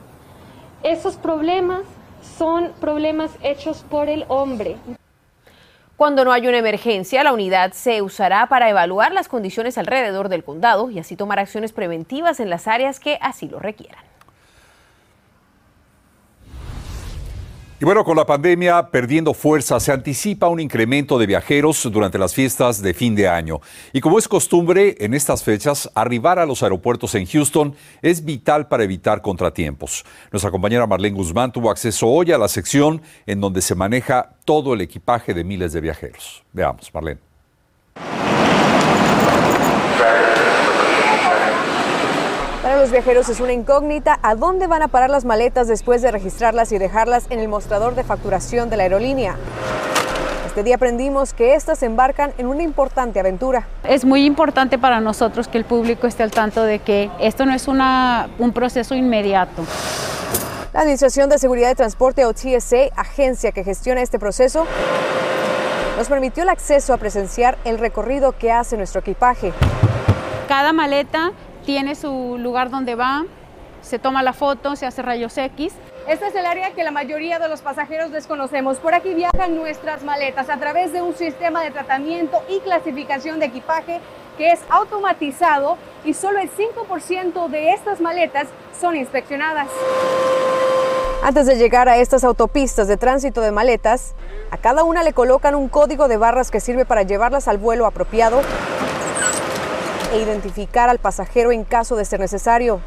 Esos 0.81 1.17
problemas 1.17 1.81
son 2.39 2.71
problemas 2.81 3.29
hechos 3.43 3.85
por 3.87 4.09
el 4.09 4.25
hombre. 4.29 4.77
Cuando 5.95 6.25
no 6.25 6.31
hay 6.31 6.47
una 6.47 6.57
emergencia, 6.57 7.23
la 7.23 7.33
unidad 7.33 7.73
se 7.73 8.01
usará 8.01 8.47
para 8.47 8.67
evaluar 8.67 9.11
las 9.11 9.27
condiciones 9.27 9.77
alrededor 9.77 10.27
del 10.27 10.43
condado 10.43 10.89
y 10.89 10.97
así 10.97 11.15
tomar 11.15 11.37
acciones 11.37 11.71
preventivas 11.71 12.39
en 12.39 12.49
las 12.49 12.67
áreas 12.67 12.99
que 12.99 13.19
así 13.21 13.47
lo 13.47 13.59
requieran. 13.59 14.03
Y 17.81 17.83
bueno, 17.83 18.03
con 18.03 18.15
la 18.15 18.27
pandemia 18.27 18.91
perdiendo 18.91 19.33
fuerza, 19.33 19.79
se 19.79 19.91
anticipa 19.91 20.47
un 20.47 20.59
incremento 20.59 21.17
de 21.17 21.25
viajeros 21.25 21.89
durante 21.91 22.19
las 22.19 22.35
fiestas 22.35 22.79
de 22.79 22.93
fin 22.93 23.15
de 23.15 23.27
año. 23.27 23.59
Y 23.91 24.01
como 24.01 24.19
es 24.19 24.27
costumbre 24.27 24.97
en 24.99 25.15
estas 25.15 25.43
fechas, 25.43 25.89
arribar 25.95 26.37
a 26.37 26.45
los 26.45 26.61
aeropuertos 26.61 27.15
en 27.15 27.25
Houston 27.25 27.73
es 28.03 28.23
vital 28.23 28.67
para 28.67 28.83
evitar 28.83 29.23
contratiempos. 29.23 30.05
Nuestra 30.31 30.51
compañera 30.51 30.85
Marlene 30.85 31.17
Guzmán 31.17 31.51
tuvo 31.51 31.71
acceso 31.71 32.07
hoy 32.07 32.31
a 32.31 32.37
la 32.37 32.49
sección 32.49 33.01
en 33.25 33.41
donde 33.41 33.63
se 33.63 33.73
maneja 33.73 34.35
todo 34.45 34.75
el 34.75 34.81
equipaje 34.81 35.33
de 35.33 35.43
miles 35.43 35.73
de 35.73 35.81
viajeros. 35.81 36.43
Veamos, 36.53 36.93
Marlene. 36.93 37.30
Los 42.81 42.89
viajeros 42.89 43.29
es 43.29 43.39
una 43.39 43.53
incógnita 43.53 44.17
a 44.23 44.33
dónde 44.33 44.65
van 44.65 44.81
a 44.81 44.87
parar 44.87 45.11
las 45.11 45.23
maletas 45.23 45.67
después 45.67 46.01
de 46.01 46.09
registrarlas 46.09 46.71
y 46.71 46.79
dejarlas 46.79 47.27
en 47.29 47.37
el 47.37 47.47
mostrador 47.47 47.93
de 47.93 48.03
facturación 48.03 48.71
de 48.71 48.77
la 48.77 48.83
aerolínea. 48.83 49.35
Este 50.47 50.63
día 50.63 50.77
aprendimos 50.77 51.35
que 51.35 51.53
estas 51.53 51.83
embarcan 51.83 52.33
en 52.39 52.47
una 52.47 52.63
importante 52.63 53.19
aventura. 53.19 53.67
Es 53.83 54.03
muy 54.03 54.25
importante 54.25 54.79
para 54.79 54.99
nosotros 54.99 55.47
que 55.47 55.59
el 55.59 55.65
público 55.65 56.07
esté 56.07 56.23
al 56.23 56.31
tanto 56.31 56.63
de 56.63 56.79
que 56.79 57.11
esto 57.19 57.45
no 57.45 57.53
es 57.53 57.67
una, 57.67 58.31
un 58.39 58.51
proceso 58.51 58.95
inmediato. 58.95 59.61
La 60.73 60.79
Administración 60.79 61.29
de 61.29 61.37
Seguridad 61.37 61.67
de 61.67 61.75
Transporte 61.75 62.25
o 62.25 62.33
TSA, 62.33 62.89
agencia 62.95 63.51
que 63.51 63.63
gestiona 63.63 64.01
este 64.01 64.17
proceso, 64.17 64.65
nos 65.97 66.07
permitió 66.09 66.41
el 66.41 66.49
acceso 66.49 66.95
a 66.95 66.97
presenciar 66.97 67.59
el 67.63 67.77
recorrido 67.77 68.31
que 68.31 68.51
hace 68.51 68.75
nuestro 68.75 69.01
equipaje. 69.01 69.53
Cada 70.47 70.73
maleta 70.73 71.31
tiene 71.65 71.95
su 71.95 72.37
lugar 72.39 72.69
donde 72.69 72.95
va, 72.95 73.25
se 73.81 73.99
toma 73.99 74.23
la 74.23 74.33
foto, 74.33 74.75
se 74.75 74.85
hace 74.85 75.01
rayos 75.01 75.37
X. 75.37 75.73
Este 76.07 76.27
es 76.27 76.35
el 76.35 76.45
área 76.45 76.71
que 76.71 76.83
la 76.83 76.91
mayoría 76.91 77.39
de 77.39 77.47
los 77.47 77.61
pasajeros 77.61 78.11
desconocemos. 78.11 78.77
Por 78.77 78.93
aquí 78.93 79.13
viajan 79.13 79.55
nuestras 79.55 80.03
maletas 80.03 80.49
a 80.49 80.57
través 80.57 80.93
de 80.93 81.01
un 81.01 81.15
sistema 81.15 81.63
de 81.63 81.71
tratamiento 81.71 82.41
y 82.49 82.59
clasificación 82.59 83.39
de 83.39 83.47
equipaje 83.47 83.99
que 84.37 84.51
es 84.51 84.59
automatizado 84.69 85.77
y 86.03 86.13
solo 86.13 86.39
el 86.39 86.49
5% 86.49 87.49
de 87.49 87.71
estas 87.71 88.01
maletas 88.01 88.47
son 88.79 88.95
inspeccionadas. 88.95 89.67
Antes 91.23 91.45
de 91.45 91.55
llegar 91.57 91.87
a 91.87 91.97
estas 91.97 92.23
autopistas 92.23 92.87
de 92.87 92.97
tránsito 92.97 93.41
de 93.41 93.51
maletas, 93.51 94.15
a 94.49 94.57
cada 94.57 94.83
una 94.83 95.03
le 95.03 95.13
colocan 95.13 95.53
un 95.53 95.69
código 95.69 96.07
de 96.07 96.17
barras 96.17 96.49
que 96.49 96.59
sirve 96.59 96.83
para 96.83 97.03
llevarlas 97.03 97.47
al 97.47 97.59
vuelo 97.59 97.85
apropiado 97.85 98.41
e 100.11 100.21
identificar 100.21 100.89
al 100.89 100.99
pasajero 100.99 101.51
en 101.51 101.63
caso 101.63 101.95
de 101.95 102.05
ser 102.05 102.19
necesario. 102.19 102.79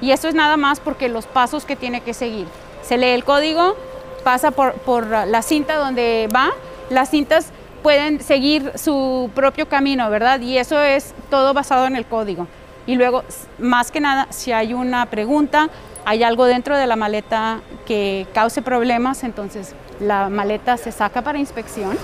Y 0.00 0.12
esto 0.12 0.28
es 0.28 0.34
nada 0.34 0.56
más 0.56 0.80
porque 0.80 1.08
los 1.08 1.26
pasos 1.26 1.64
que 1.64 1.76
tiene 1.76 2.00
que 2.00 2.14
seguir. 2.14 2.46
Se 2.82 2.96
lee 2.96 3.08
el 3.08 3.24
código, 3.24 3.76
pasa 4.24 4.50
por, 4.50 4.74
por 4.74 5.06
la 5.06 5.42
cinta 5.42 5.76
donde 5.76 6.28
va, 6.34 6.50
las 6.90 7.10
cintas 7.10 7.52
pueden 7.82 8.20
seguir 8.20 8.72
su 8.76 9.30
propio 9.34 9.68
camino, 9.68 10.08
¿verdad? 10.10 10.40
Y 10.40 10.58
eso 10.58 10.80
es 10.80 11.14
todo 11.30 11.54
basado 11.54 11.86
en 11.86 11.96
el 11.96 12.06
código. 12.06 12.46
Y 12.86 12.96
luego, 12.96 13.22
más 13.58 13.90
que 13.90 14.00
nada, 14.00 14.28
si 14.30 14.52
hay 14.52 14.72
una 14.72 15.06
pregunta, 15.06 15.68
hay 16.04 16.22
algo 16.22 16.46
dentro 16.46 16.76
de 16.76 16.86
la 16.86 16.96
maleta 16.96 17.60
que 17.86 18.26
cause 18.32 18.62
problemas, 18.62 19.24
entonces 19.24 19.74
la 20.00 20.28
maleta 20.30 20.76
se 20.76 20.90
saca 20.90 21.22
para 21.22 21.38
inspección. 21.38 21.98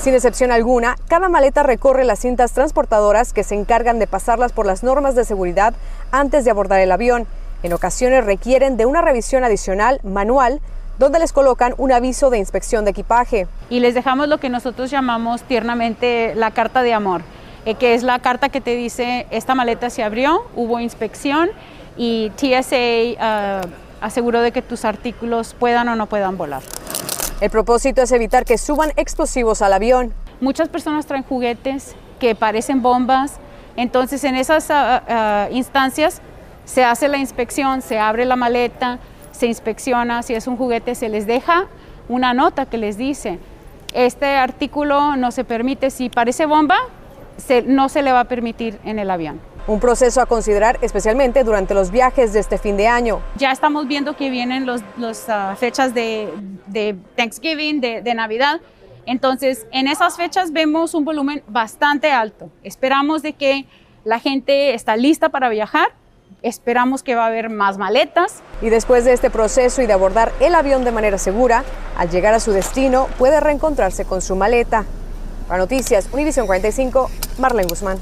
Sin 0.00 0.14
excepción 0.14 0.50
alguna, 0.50 0.96
cada 1.08 1.28
maleta 1.28 1.62
recorre 1.62 2.04
las 2.04 2.20
cintas 2.20 2.52
transportadoras 2.52 3.34
que 3.34 3.44
se 3.44 3.54
encargan 3.54 3.98
de 3.98 4.06
pasarlas 4.06 4.50
por 4.50 4.64
las 4.64 4.82
normas 4.82 5.14
de 5.14 5.26
seguridad 5.26 5.74
antes 6.10 6.46
de 6.46 6.50
abordar 6.50 6.80
el 6.80 6.90
avión. 6.90 7.26
En 7.62 7.74
ocasiones 7.74 8.24
requieren 8.24 8.78
de 8.78 8.86
una 8.86 9.02
revisión 9.02 9.44
adicional 9.44 10.00
manual 10.02 10.62
donde 10.98 11.18
les 11.18 11.34
colocan 11.34 11.74
un 11.76 11.92
aviso 11.92 12.30
de 12.30 12.38
inspección 12.38 12.86
de 12.86 12.92
equipaje. 12.92 13.46
Y 13.68 13.80
les 13.80 13.92
dejamos 13.92 14.28
lo 14.28 14.38
que 14.38 14.48
nosotros 14.48 14.90
llamamos 14.90 15.42
tiernamente 15.42 16.34
la 16.34 16.50
carta 16.52 16.82
de 16.82 16.94
amor, 16.94 17.20
eh, 17.66 17.74
que 17.74 17.92
es 17.92 18.02
la 18.02 18.20
carta 18.20 18.48
que 18.48 18.62
te 18.62 18.76
dice 18.76 19.26
esta 19.30 19.54
maleta 19.54 19.90
se 19.90 20.02
abrió, 20.02 20.46
hubo 20.56 20.80
inspección 20.80 21.50
y 21.98 22.32
TSA 22.36 23.66
uh, 23.66 23.70
aseguró 24.00 24.40
de 24.40 24.50
que 24.50 24.62
tus 24.62 24.86
artículos 24.86 25.54
puedan 25.58 25.88
o 25.90 25.96
no 25.96 26.06
puedan 26.06 26.38
volar. 26.38 26.62
El 27.40 27.48
propósito 27.48 28.02
es 28.02 28.12
evitar 28.12 28.44
que 28.44 28.58
suban 28.58 28.92
explosivos 28.96 29.62
al 29.62 29.72
avión. 29.72 30.12
Muchas 30.42 30.68
personas 30.68 31.06
traen 31.06 31.24
juguetes 31.24 31.94
que 32.18 32.34
parecen 32.34 32.82
bombas, 32.82 33.38
entonces 33.76 34.24
en 34.24 34.36
esas 34.36 34.68
uh, 34.68 34.74
uh, 34.74 35.54
instancias 35.54 36.20
se 36.66 36.84
hace 36.84 37.08
la 37.08 37.16
inspección, 37.16 37.80
se 37.80 37.98
abre 37.98 38.26
la 38.26 38.36
maleta, 38.36 38.98
se 39.32 39.46
inspecciona, 39.46 40.22
si 40.22 40.34
es 40.34 40.46
un 40.46 40.58
juguete 40.58 40.94
se 40.94 41.08
les 41.08 41.26
deja 41.26 41.66
una 42.10 42.34
nota 42.34 42.66
que 42.66 42.76
les 42.76 42.98
dice, 42.98 43.38
este 43.94 44.36
artículo 44.36 45.16
no 45.16 45.30
se 45.30 45.44
permite, 45.44 45.90
si 45.90 46.10
parece 46.10 46.44
bomba, 46.44 46.76
no 47.66 47.88
se 47.88 48.02
le 48.02 48.12
va 48.12 48.20
a 48.20 48.24
permitir 48.24 48.78
en 48.84 48.98
el 48.98 49.10
avión. 49.10 49.40
Un 49.66 49.80
proceso 49.80 50.20
a 50.20 50.26
considerar 50.26 50.78
especialmente 50.82 51.44
durante 51.44 51.74
los 51.74 51.90
viajes 51.90 52.32
de 52.32 52.40
este 52.40 52.58
fin 52.58 52.76
de 52.76 52.88
año. 52.88 53.20
Ya 53.36 53.52
estamos 53.52 53.86
viendo 53.86 54.16
que 54.16 54.30
vienen 54.30 54.66
las 54.66 54.82
los, 54.96 55.24
uh, 55.28 55.56
fechas 55.56 55.94
de, 55.94 56.28
de 56.66 56.96
Thanksgiving, 57.16 57.80
de, 57.80 58.02
de 58.02 58.14
Navidad. 58.14 58.60
Entonces, 59.06 59.66
en 59.72 59.88
esas 59.88 60.16
fechas 60.16 60.52
vemos 60.52 60.94
un 60.94 61.04
volumen 61.04 61.42
bastante 61.48 62.10
alto. 62.10 62.50
Esperamos 62.62 63.22
de 63.22 63.32
que 63.32 63.66
la 64.04 64.18
gente 64.18 64.74
está 64.74 64.96
lista 64.96 65.28
para 65.28 65.48
viajar. 65.48 65.88
Esperamos 66.42 67.02
que 67.02 67.14
va 67.14 67.24
a 67.24 67.26
haber 67.26 67.50
más 67.50 67.76
maletas. 67.76 68.42
Y 68.62 68.70
después 68.70 69.04
de 69.04 69.12
este 69.12 69.30
proceso 69.30 69.82
y 69.82 69.86
de 69.86 69.92
abordar 69.92 70.32
el 70.40 70.54
avión 70.54 70.84
de 70.84 70.92
manera 70.92 71.18
segura, 71.18 71.64
al 71.98 72.08
llegar 72.08 72.32
a 72.32 72.40
su 72.40 72.52
destino 72.52 73.08
puede 73.18 73.40
reencontrarse 73.40 74.04
con 74.04 74.22
su 74.22 74.36
maleta. 74.36 74.84
Para 75.48 75.58
Noticias, 75.58 76.08
Univisión 76.12 76.46
45, 76.46 77.10
Marlene 77.38 77.68
Guzmán. 77.68 77.98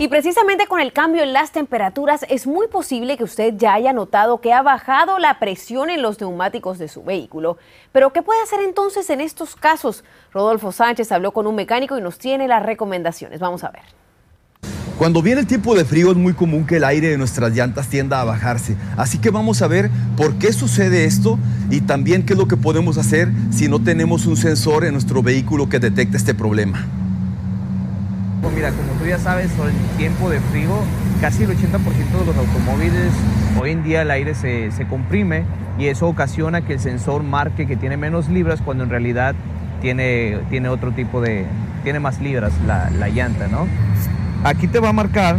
Y 0.00 0.06
precisamente 0.06 0.68
con 0.68 0.80
el 0.80 0.92
cambio 0.92 1.24
en 1.24 1.32
las 1.32 1.50
temperaturas 1.50 2.24
es 2.28 2.46
muy 2.46 2.68
posible 2.68 3.16
que 3.16 3.24
usted 3.24 3.54
ya 3.56 3.74
haya 3.74 3.92
notado 3.92 4.40
que 4.40 4.52
ha 4.52 4.62
bajado 4.62 5.18
la 5.18 5.40
presión 5.40 5.90
en 5.90 6.02
los 6.02 6.20
neumáticos 6.20 6.78
de 6.78 6.86
su 6.86 7.02
vehículo. 7.02 7.58
Pero 7.90 8.12
¿qué 8.12 8.22
puede 8.22 8.40
hacer 8.40 8.60
entonces 8.60 9.10
en 9.10 9.20
estos 9.20 9.56
casos? 9.56 10.04
Rodolfo 10.32 10.70
Sánchez 10.70 11.10
habló 11.10 11.32
con 11.32 11.48
un 11.48 11.56
mecánico 11.56 11.98
y 11.98 12.00
nos 12.00 12.16
tiene 12.16 12.46
las 12.46 12.64
recomendaciones. 12.64 13.40
Vamos 13.40 13.64
a 13.64 13.70
ver. 13.70 13.82
Cuando 14.98 15.20
viene 15.20 15.40
el 15.40 15.48
tiempo 15.48 15.74
de 15.74 15.84
frío 15.84 16.12
es 16.12 16.16
muy 16.16 16.32
común 16.32 16.64
que 16.64 16.76
el 16.76 16.84
aire 16.84 17.08
de 17.08 17.18
nuestras 17.18 17.52
llantas 17.52 17.88
tienda 17.88 18.20
a 18.20 18.24
bajarse. 18.24 18.76
Así 18.96 19.18
que 19.18 19.30
vamos 19.30 19.62
a 19.62 19.66
ver 19.66 19.90
por 20.16 20.38
qué 20.38 20.52
sucede 20.52 21.06
esto 21.06 21.40
y 21.70 21.80
también 21.80 22.24
qué 22.24 22.34
es 22.34 22.38
lo 22.38 22.46
que 22.46 22.56
podemos 22.56 22.98
hacer 22.98 23.32
si 23.50 23.66
no 23.66 23.82
tenemos 23.82 24.26
un 24.26 24.36
sensor 24.36 24.84
en 24.84 24.92
nuestro 24.92 25.24
vehículo 25.24 25.68
que 25.68 25.80
detecte 25.80 26.16
este 26.16 26.34
problema. 26.34 26.97
Pues 28.42 28.54
mira, 28.54 28.70
como 28.70 28.92
tú 29.00 29.06
ya 29.06 29.18
sabes, 29.18 29.50
el 29.58 29.96
tiempo 29.96 30.30
de 30.30 30.40
frío, 30.40 30.70
casi 31.20 31.42
el 31.42 31.50
80% 31.50 32.20
de 32.20 32.26
los 32.26 32.36
automóviles, 32.36 33.12
hoy 33.60 33.70
en 33.70 33.82
día 33.82 34.02
el 34.02 34.10
aire 34.10 34.34
se, 34.34 34.70
se, 34.70 34.86
comprime 34.86 35.44
y 35.78 35.86
eso 35.86 36.06
ocasiona 36.08 36.60
que 36.60 36.74
el 36.74 36.80
sensor 36.80 37.22
marque 37.22 37.66
que 37.66 37.76
tiene 37.76 37.96
menos 37.96 38.28
libras 38.28 38.60
cuando 38.62 38.84
en 38.84 38.90
realidad 38.90 39.34
tiene, 39.80 40.38
tiene 40.50 40.68
otro 40.68 40.92
tipo 40.92 41.20
de, 41.20 41.46
tiene 41.82 42.00
más 42.00 42.20
libras 42.20 42.52
la, 42.66 42.90
la 42.90 43.08
llanta, 43.08 43.48
¿no? 43.48 43.66
Aquí 44.44 44.68
te 44.68 44.78
va 44.78 44.90
a 44.90 44.92
marcar 44.92 45.38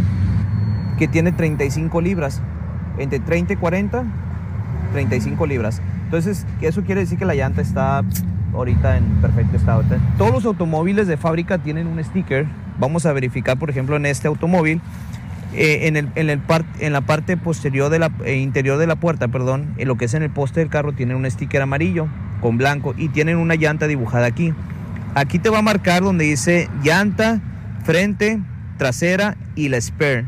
que 0.98 1.08
tiene 1.08 1.32
35 1.32 2.00
libras, 2.02 2.42
entre 2.98 3.20
30 3.20 3.54
y 3.54 3.56
40, 3.56 4.04
35 4.92 5.46
libras. 5.46 5.80
Entonces, 6.04 6.46
eso 6.60 6.82
quiere 6.82 7.00
decir 7.00 7.18
que 7.18 7.24
la 7.24 7.34
llanta 7.34 7.62
está 7.62 8.02
ahorita 8.54 8.96
en 8.98 9.04
perfecto 9.22 9.56
estado. 9.56 9.84
Todos 10.18 10.32
los 10.32 10.44
automóviles 10.44 11.06
de 11.06 11.16
fábrica 11.16 11.58
tienen 11.58 11.86
un 11.86 12.02
sticker. 12.04 12.46
Vamos 12.78 13.06
a 13.06 13.12
verificar, 13.12 13.58
por 13.58 13.70
ejemplo, 13.70 13.96
en 13.96 14.06
este 14.06 14.28
automóvil, 14.28 14.80
eh, 15.52 15.88
en, 15.88 15.96
el, 15.96 16.08
en, 16.14 16.92
la 16.92 17.00
parte 17.00 17.36
posterior 17.36 17.90
de 17.90 17.98
la, 17.98 18.12
eh, 18.24 18.36
interior 18.36 18.78
de 18.78 18.86
la 18.86 18.96
puerta, 18.96 19.28
perdón, 19.28 19.74
en 19.78 19.88
lo 19.88 19.96
que 19.96 20.04
es 20.04 20.14
en 20.14 20.22
el 20.22 20.30
poste 20.30 20.60
del 20.60 20.68
carro, 20.68 20.92
tienen 20.92 21.16
un 21.16 21.28
sticker 21.28 21.60
amarillo 21.60 22.06
con 22.40 22.56
blanco 22.56 22.94
y 22.96 23.08
tienen 23.08 23.36
una 23.36 23.56
llanta 23.56 23.86
dibujada 23.86 24.26
aquí. 24.26 24.54
Aquí 25.14 25.40
te 25.40 25.50
va 25.50 25.58
a 25.58 25.62
marcar 25.62 26.02
donde 26.02 26.24
dice 26.24 26.68
llanta, 26.84 27.40
frente, 27.82 28.40
trasera 28.78 29.36
y 29.56 29.68
la 29.68 29.80
spare. 29.80 30.26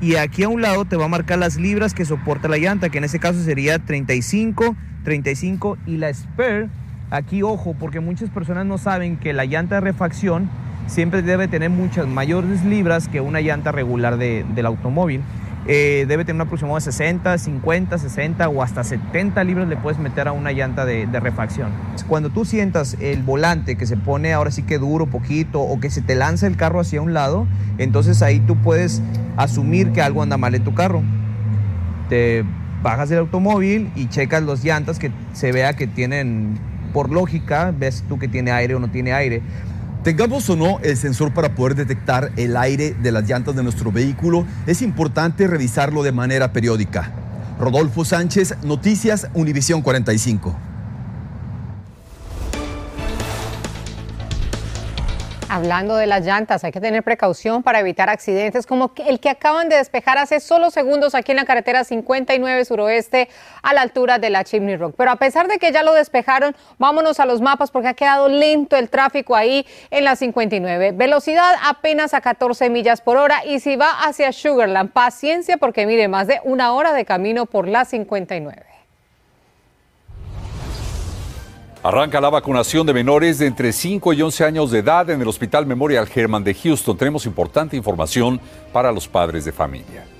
Y 0.00 0.16
aquí 0.16 0.42
a 0.42 0.48
un 0.48 0.62
lado 0.62 0.84
te 0.84 0.96
va 0.96 1.04
a 1.04 1.08
marcar 1.08 1.38
las 1.38 1.56
libras 1.56 1.94
que 1.94 2.04
soporta 2.04 2.48
la 2.48 2.58
llanta, 2.58 2.88
que 2.88 2.98
en 2.98 3.04
este 3.04 3.20
caso 3.20 3.42
sería 3.42 3.78
35, 3.78 4.76
35 5.04 5.78
y 5.86 5.96
la 5.96 6.12
spare. 6.12 6.68
Aquí 7.10 7.42
ojo, 7.42 7.74
porque 7.78 8.00
muchas 8.00 8.30
personas 8.30 8.66
no 8.66 8.78
saben 8.78 9.16
que 9.16 9.32
la 9.32 9.44
llanta 9.44 9.76
de 9.76 9.80
refacción 9.80 10.50
siempre 10.86 11.22
debe 11.22 11.48
tener 11.48 11.70
muchas 11.70 12.06
mayores 12.06 12.64
libras 12.64 13.08
que 13.08 13.20
una 13.20 13.40
llanta 13.40 13.72
regular 13.72 14.18
del 14.18 14.66
automóvil. 14.66 15.22
Eh, 15.68 16.04
debe 16.06 16.24
tener 16.24 16.40
un 16.40 16.46
aproximado 16.46 16.76
de 16.76 16.82
60, 16.82 17.38
50, 17.38 17.98
60 17.98 18.48
o 18.48 18.62
hasta 18.62 18.84
70 18.84 19.42
libras 19.42 19.66
le 19.66 19.76
puedes 19.76 19.98
meter 19.98 20.28
a 20.28 20.32
una 20.32 20.52
llanta 20.52 20.84
de, 20.84 21.06
de, 21.06 21.18
refacción. 21.18 21.70
Cuando 22.06 22.30
tú 22.30 22.44
sientas 22.44 22.96
el 23.00 23.24
volante 23.24 23.76
que 23.76 23.84
se 23.84 23.96
pone 23.96 24.32
ahora 24.32 24.52
sí 24.52 24.62
que 24.62 24.78
duro, 24.78 25.06
poquito, 25.06 25.60
o 25.60 25.80
que 25.80 25.90
se 25.90 26.02
te 26.02 26.14
lanza 26.14 26.46
el 26.46 26.56
carro 26.56 26.78
hacia 26.78 27.02
un 27.02 27.14
lado, 27.14 27.48
entonces 27.78 28.22
ahí 28.22 28.38
tú 28.38 28.54
puedes 28.56 29.02
asumir 29.36 29.90
que 29.90 30.02
algo 30.02 30.22
anda 30.22 30.36
mal 30.36 30.54
en 30.54 30.62
tu 30.62 30.72
carro. 30.72 31.02
Te 32.08 32.44
bajas 32.82 33.08
del 33.08 33.18
automóvil 33.18 33.90
y 33.96 34.06
checas 34.06 34.44
los 34.44 34.62
llantas 34.62 35.00
que 35.00 35.10
se 35.32 35.50
vea 35.50 35.74
que 35.74 35.88
tienen, 35.88 36.56
por 36.92 37.10
lógica, 37.10 37.74
ves 37.76 38.04
tú 38.08 38.20
que 38.20 38.28
tiene 38.28 38.52
aire 38.52 38.76
o 38.76 38.78
no 38.78 38.88
tiene 38.88 39.12
aire. 39.12 39.42
Tengamos 40.06 40.48
o 40.50 40.54
no 40.54 40.78
el 40.84 40.96
sensor 40.96 41.34
para 41.34 41.56
poder 41.56 41.74
detectar 41.74 42.30
el 42.36 42.56
aire 42.56 42.94
de 42.94 43.10
las 43.10 43.28
llantas 43.28 43.56
de 43.56 43.64
nuestro 43.64 43.90
vehículo, 43.90 44.46
es 44.68 44.80
importante 44.80 45.48
revisarlo 45.48 46.04
de 46.04 46.12
manera 46.12 46.52
periódica. 46.52 47.10
Rodolfo 47.58 48.04
Sánchez, 48.04 48.54
Noticias 48.62 49.26
Univisión 49.34 49.82
45. 49.82 50.65
Hablando 55.56 55.96
de 55.96 56.06
las 56.06 56.22
llantas, 56.26 56.64
hay 56.64 56.70
que 56.70 56.82
tener 56.82 57.02
precaución 57.02 57.62
para 57.62 57.80
evitar 57.80 58.10
accidentes 58.10 58.66
como 58.66 58.92
el 59.06 59.20
que 59.20 59.30
acaban 59.30 59.70
de 59.70 59.76
despejar 59.76 60.18
hace 60.18 60.38
solo 60.38 60.70
segundos 60.70 61.14
aquí 61.14 61.32
en 61.32 61.38
la 61.38 61.46
carretera 61.46 61.82
59 61.82 62.66
suroeste 62.66 63.30
a 63.62 63.72
la 63.72 63.80
altura 63.80 64.18
de 64.18 64.28
la 64.28 64.44
Chimney 64.44 64.76
Rock. 64.76 64.96
Pero 64.98 65.12
a 65.12 65.16
pesar 65.16 65.48
de 65.48 65.56
que 65.56 65.72
ya 65.72 65.82
lo 65.82 65.94
despejaron, 65.94 66.54
vámonos 66.76 67.20
a 67.20 67.24
los 67.24 67.40
mapas 67.40 67.70
porque 67.70 67.88
ha 67.88 67.94
quedado 67.94 68.28
lento 68.28 68.76
el 68.76 68.90
tráfico 68.90 69.34
ahí 69.34 69.66
en 69.90 70.04
la 70.04 70.14
59. 70.14 70.92
Velocidad 70.92 71.54
apenas 71.64 72.12
a 72.12 72.20
14 72.20 72.68
millas 72.68 73.00
por 73.00 73.16
hora 73.16 73.42
y 73.46 73.60
si 73.60 73.76
va 73.76 73.92
hacia 74.02 74.32
Sugarland, 74.32 74.90
paciencia 74.90 75.56
porque 75.56 75.86
mire, 75.86 76.06
más 76.06 76.26
de 76.26 76.38
una 76.44 76.74
hora 76.74 76.92
de 76.92 77.06
camino 77.06 77.46
por 77.46 77.66
la 77.66 77.86
59. 77.86 78.65
Arranca 81.86 82.20
la 82.20 82.30
vacunación 82.30 82.84
de 82.84 82.92
menores 82.92 83.38
de 83.38 83.46
entre 83.46 83.72
5 83.72 84.12
y 84.12 84.20
11 84.20 84.44
años 84.44 84.72
de 84.72 84.80
edad 84.80 85.08
en 85.08 85.22
el 85.22 85.28
Hospital 85.28 85.66
Memorial 85.66 86.08
Hermann 86.12 86.42
de 86.42 86.52
Houston. 86.52 86.96
Tenemos 86.96 87.26
importante 87.26 87.76
información 87.76 88.40
para 88.72 88.90
los 88.90 89.06
padres 89.06 89.44
de 89.44 89.52
familia. 89.52 90.15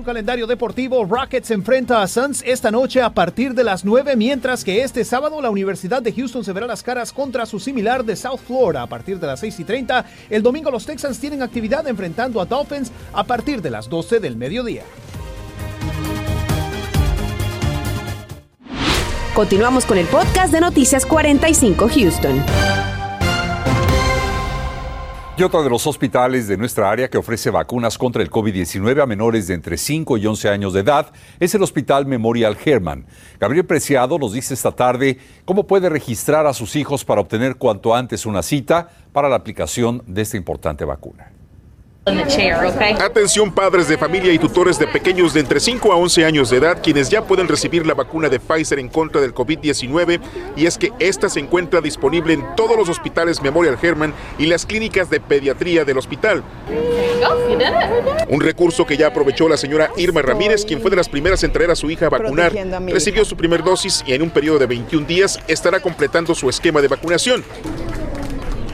Su 0.00 0.04
calendario 0.04 0.46
deportivo, 0.46 1.04
Rockets 1.04 1.50
enfrenta 1.50 2.00
a 2.00 2.08
Suns 2.08 2.42
esta 2.46 2.70
noche 2.70 3.02
a 3.02 3.10
partir 3.10 3.52
de 3.52 3.64
las 3.64 3.84
9, 3.84 4.16
mientras 4.16 4.64
que 4.64 4.82
este 4.82 5.04
sábado 5.04 5.42
la 5.42 5.50
Universidad 5.50 6.00
de 6.00 6.12
Houston 6.12 6.42
se 6.42 6.54
verá 6.54 6.66
las 6.66 6.82
caras 6.82 7.12
contra 7.12 7.44
su 7.44 7.60
similar 7.60 8.02
de 8.02 8.16
South 8.16 8.40
Florida 8.46 8.82
a 8.82 8.86
partir 8.86 9.20
de 9.20 9.26
las 9.26 9.40
6 9.40 9.60
y 9.60 9.64
30. 9.64 10.06
El 10.30 10.42
domingo 10.42 10.70
los 10.70 10.86
Texans 10.86 11.18
tienen 11.18 11.42
actividad 11.42 11.86
enfrentando 11.86 12.40
a 12.40 12.46
Dolphins 12.46 12.90
a 13.12 13.24
partir 13.24 13.60
de 13.60 13.70
las 13.70 13.90
12 13.90 14.20
del 14.20 14.36
mediodía. 14.36 14.84
Continuamos 19.34 19.84
con 19.84 19.98
el 19.98 20.06
podcast 20.06 20.50
de 20.50 20.60
Noticias 20.60 21.04
45 21.04 21.88
Houston. 21.88 22.89
Y 25.40 25.42
otro 25.42 25.62
de 25.62 25.70
los 25.70 25.86
hospitales 25.86 26.48
de 26.48 26.58
nuestra 26.58 26.90
área 26.90 27.08
que 27.08 27.16
ofrece 27.16 27.48
vacunas 27.48 27.96
contra 27.96 28.22
el 28.22 28.28
COVID-19 28.28 29.02
a 29.02 29.06
menores 29.06 29.46
de 29.46 29.54
entre 29.54 29.78
5 29.78 30.18
y 30.18 30.26
11 30.26 30.50
años 30.50 30.74
de 30.74 30.80
edad 30.80 31.14
es 31.38 31.54
el 31.54 31.62
Hospital 31.62 32.04
Memorial 32.04 32.58
Hermann. 32.62 33.06
Gabriel 33.38 33.64
Preciado 33.64 34.18
nos 34.18 34.34
dice 34.34 34.52
esta 34.52 34.72
tarde 34.72 35.16
cómo 35.46 35.66
puede 35.66 35.88
registrar 35.88 36.46
a 36.46 36.52
sus 36.52 36.76
hijos 36.76 37.06
para 37.06 37.22
obtener 37.22 37.56
cuanto 37.56 37.94
antes 37.94 38.26
una 38.26 38.42
cita 38.42 38.90
para 39.14 39.30
la 39.30 39.36
aplicación 39.36 40.02
de 40.06 40.20
esta 40.20 40.36
importante 40.36 40.84
vacuna. 40.84 41.32
Atención 42.06 43.52
padres 43.52 43.86
de 43.86 43.98
familia 43.98 44.32
y 44.32 44.38
tutores 44.38 44.78
de 44.78 44.86
pequeños 44.86 45.34
de 45.34 45.40
entre 45.40 45.60
5 45.60 45.92
a 45.92 45.96
11 45.96 46.24
años 46.24 46.48
de 46.48 46.56
edad 46.56 46.78
quienes 46.82 47.10
ya 47.10 47.22
pueden 47.26 47.46
recibir 47.46 47.86
la 47.86 47.92
vacuna 47.92 48.30
de 48.30 48.40
Pfizer 48.40 48.78
en 48.78 48.88
contra 48.88 49.20
del 49.20 49.34
COVID-19 49.34 50.18
y 50.56 50.64
es 50.64 50.78
que 50.78 50.92
esta 50.98 51.28
se 51.28 51.40
encuentra 51.40 51.82
disponible 51.82 52.32
en 52.32 52.44
todos 52.56 52.74
los 52.74 52.88
hospitales 52.88 53.42
Memorial 53.42 53.76
Hermann 53.80 54.14
y 54.38 54.46
las 54.46 54.64
clínicas 54.64 55.10
de 55.10 55.20
pediatría 55.20 55.84
del 55.84 55.98
hospital. 55.98 56.42
Un 58.30 58.40
recurso 58.40 58.86
que 58.86 58.96
ya 58.96 59.08
aprovechó 59.08 59.46
la 59.46 59.58
señora 59.58 59.90
Irma 59.98 60.22
Ramírez, 60.22 60.64
quien 60.64 60.80
fue 60.80 60.90
de 60.90 60.96
las 60.96 61.08
primeras 61.08 61.44
en 61.44 61.52
traer 61.52 61.70
a 61.70 61.76
su 61.76 61.90
hija 61.90 62.06
a 62.06 62.08
vacunar. 62.08 62.52
Recibió 62.88 63.26
su 63.26 63.36
primer 63.36 63.62
dosis 63.62 64.02
y 64.06 64.14
en 64.14 64.22
un 64.22 64.30
periodo 64.30 64.58
de 64.58 64.66
21 64.66 65.06
días 65.06 65.38
estará 65.48 65.80
completando 65.80 66.34
su 66.34 66.48
esquema 66.48 66.80
de 66.80 66.88
vacunación. 66.88 67.44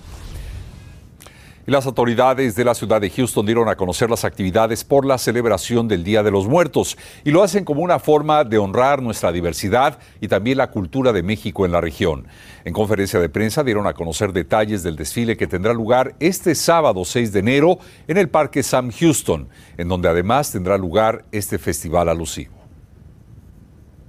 las 1.69 1.86
autoridades 1.86 2.55
de 2.55 2.65
la 2.65 2.73
ciudad 2.73 3.01
de 3.01 3.10
Houston 3.10 3.45
dieron 3.45 3.69
a 3.69 3.75
conocer 3.75 4.10
las 4.10 4.25
actividades 4.25 4.84
por 4.84 5.05
la 5.05 5.17
celebración 5.17 5.88
del 5.88 6.03
Día 6.03 6.23
de 6.23 6.32
los 6.32 6.47
Muertos 6.47 6.97
y 7.23 7.32
lo 7.32 7.43
hacen 7.43 7.65
como 7.65 7.82
una 7.82 7.99
forma 7.99 8.43
de 8.43 8.58
honrar 8.58 9.01
nuestra 9.01 9.32
diversidad 9.32 9.99
y 10.21 10.27
también 10.27 10.58
la 10.58 10.71
cultura 10.71 11.13
de 11.13 11.21
México 11.21 11.65
en 11.65 11.71
la 11.71 11.82
región. 11.82 12.27
En 12.65 12.73
conferencia 12.73 13.19
de 13.19 13.29
prensa 13.29 13.63
dieron 13.63 13.88
a 13.88 13.93
conocer 13.93 14.34
detalles 14.34 14.84
del 14.84 14.95
desfile 14.95 15.38
que 15.38 15.47
tendrá 15.47 15.73
lugar 15.73 16.15
este 16.19 16.55
sábado 16.55 17.05
6 17.05 17.34
de 17.34 17.39
enero 17.39 17.79
en 18.08 18.17
el 18.17 18.29
Parque 18.29 18.63
Sam 18.63 18.91
Houston, 18.91 19.49
en 19.77 19.88
donde 19.88 20.10
además 20.10 20.51
tendrá 20.51 20.77
lugar 20.77 21.25
este 21.32 21.58
festival 21.58 22.10
alusivo. 22.10 22.53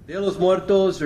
Día 0.06 0.16
de 0.16 0.26
los 0.26 0.40
Muertos, 0.40 1.00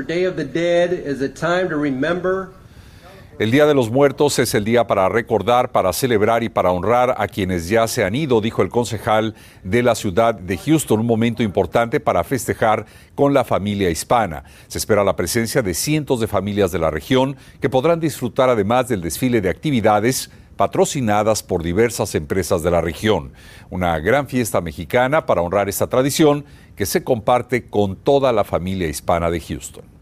el 3.39 3.51
Día 3.51 3.67
de 3.67 3.75
los 3.75 3.91
Muertos 3.91 4.39
es 4.39 4.55
el 4.55 4.65
día 4.65 4.87
para 4.87 5.09
recordar, 5.09 5.73
para 5.73 5.93
celebrar 5.93 6.45
y 6.45 6.49
para 6.49 6.71
honrar 6.71 7.15
a 7.19 7.27
quienes 7.27 7.69
ya 7.69 7.89
se 7.89 8.05
han 8.05 8.15
ido, 8.15 8.41
dijo 8.41 8.63
el 8.63 8.69
concejal 8.69 9.35
de 9.65 9.83
la 9.83 9.97
ciudad 9.97 10.35
de 10.35 10.57
Houston, 10.57 11.01
un 11.01 11.07
momento 11.07 11.43
importante 11.43 11.99
para 11.99 12.23
festejar 12.23 12.87
con 13.15 13.35
la 13.35 13.43
familia 13.43 13.91
hispana. 13.91 14.45
Se 14.69 14.79
espera 14.79 15.03
la 15.03 15.17
presencia 15.17 15.63
de 15.63 15.75
cientos 15.75 16.21
de 16.21 16.29
familias 16.29 16.71
de 16.71 16.79
la 16.79 16.91
región 16.91 17.37
que 17.61 17.69
podrán 17.69 17.99
disfrutar 17.99 18.49
además 18.49 18.89
del 18.89 19.01
desfile 19.01 19.41
de 19.41 19.51
actividades 19.51 20.31
patrocinadas 20.57 21.43
por 21.43 21.65
diversas 21.65 22.15
empresas 22.15 22.63
de 22.63 22.71
la 22.71 22.81
región. 22.81 23.33
Una 23.69 23.99
gran 23.99 24.29
fiesta 24.29 24.61
mexicana 24.61 25.27
para 25.27 25.43
honrar 25.43 25.69
esta 25.69 25.89
tradición 25.89 26.45
que 26.77 26.87
se 26.87 27.03
comparte 27.03 27.67
con 27.69 27.97
toda 27.97 28.33
la 28.33 28.45
familia 28.45 28.87
hispana 28.87 29.31
de 29.31 29.41
Houston. 29.41 29.94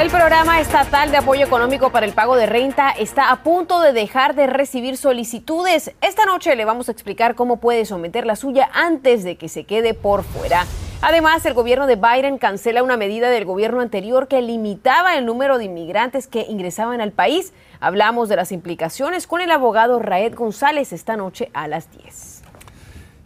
El 0.00 0.10
programa 0.10 0.60
estatal 0.60 1.12
de 1.12 1.18
apoyo 1.18 1.46
económico 1.46 1.90
para 1.90 2.04
el 2.04 2.12
pago 2.12 2.34
de 2.34 2.46
renta 2.46 2.90
está 2.90 3.30
a 3.30 3.44
punto 3.44 3.80
de 3.80 3.92
dejar 3.92 4.34
de 4.34 4.48
recibir 4.48 4.96
solicitudes. 4.96 5.92
Esta 6.00 6.26
noche 6.26 6.56
le 6.56 6.64
vamos 6.64 6.88
a 6.88 6.92
explicar 6.92 7.36
cómo 7.36 7.58
puede 7.58 7.84
someter 7.84 8.26
la 8.26 8.34
suya 8.34 8.68
antes 8.74 9.22
de 9.22 9.36
que 9.36 9.48
se 9.48 9.64
quede 9.64 9.94
por 9.94 10.24
fuera. 10.24 10.66
Además, 11.00 11.46
el 11.46 11.54
gobierno 11.54 11.86
de 11.86 11.94
Biden 11.94 12.38
cancela 12.38 12.82
una 12.82 12.96
medida 12.96 13.30
del 13.30 13.44
gobierno 13.44 13.80
anterior 13.80 14.26
que 14.26 14.42
limitaba 14.42 15.16
el 15.16 15.26
número 15.26 15.58
de 15.58 15.66
inmigrantes 15.66 16.26
que 16.26 16.44
ingresaban 16.48 17.00
al 17.00 17.12
país. 17.12 17.52
Hablamos 17.78 18.28
de 18.28 18.34
las 18.36 18.50
implicaciones 18.50 19.28
con 19.28 19.42
el 19.42 19.52
abogado 19.52 20.00
Raed 20.00 20.34
González 20.34 20.92
esta 20.92 21.16
noche 21.16 21.50
a 21.54 21.68
las 21.68 21.88
10. 21.92 22.33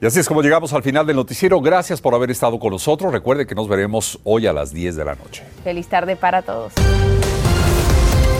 Y 0.00 0.06
así 0.06 0.20
es 0.20 0.28
como 0.28 0.42
llegamos 0.42 0.72
al 0.72 0.82
final 0.82 1.06
del 1.06 1.16
noticiero. 1.16 1.60
Gracias 1.60 2.00
por 2.00 2.14
haber 2.14 2.30
estado 2.30 2.58
con 2.58 2.70
nosotros. 2.70 3.12
Recuerde 3.12 3.46
que 3.46 3.54
nos 3.54 3.68
veremos 3.68 4.18
hoy 4.24 4.46
a 4.46 4.52
las 4.52 4.72
10 4.72 4.96
de 4.96 5.04
la 5.04 5.14
noche. 5.16 5.42
Feliz 5.64 5.88
tarde 5.88 6.14
para 6.14 6.42
todos. 6.42 6.72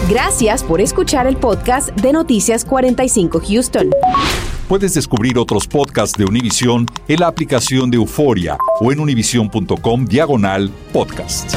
Gracias 0.08 0.62
por 0.62 0.80
escuchar 0.80 1.26
el 1.26 1.36
podcast 1.36 1.90
de 1.90 2.12
Noticias 2.12 2.64
45 2.64 3.40
Houston. 3.46 3.90
Puedes 4.68 4.94
descubrir 4.94 5.36
otros 5.38 5.66
podcasts 5.66 6.16
de 6.16 6.24
Univision 6.24 6.86
en 7.08 7.20
la 7.20 7.26
aplicación 7.26 7.90
de 7.90 7.96
Euforia 7.96 8.56
o 8.80 8.92
en 8.92 9.00
univision.com 9.00 10.04
diagonal 10.04 10.70
podcast. 10.92 11.54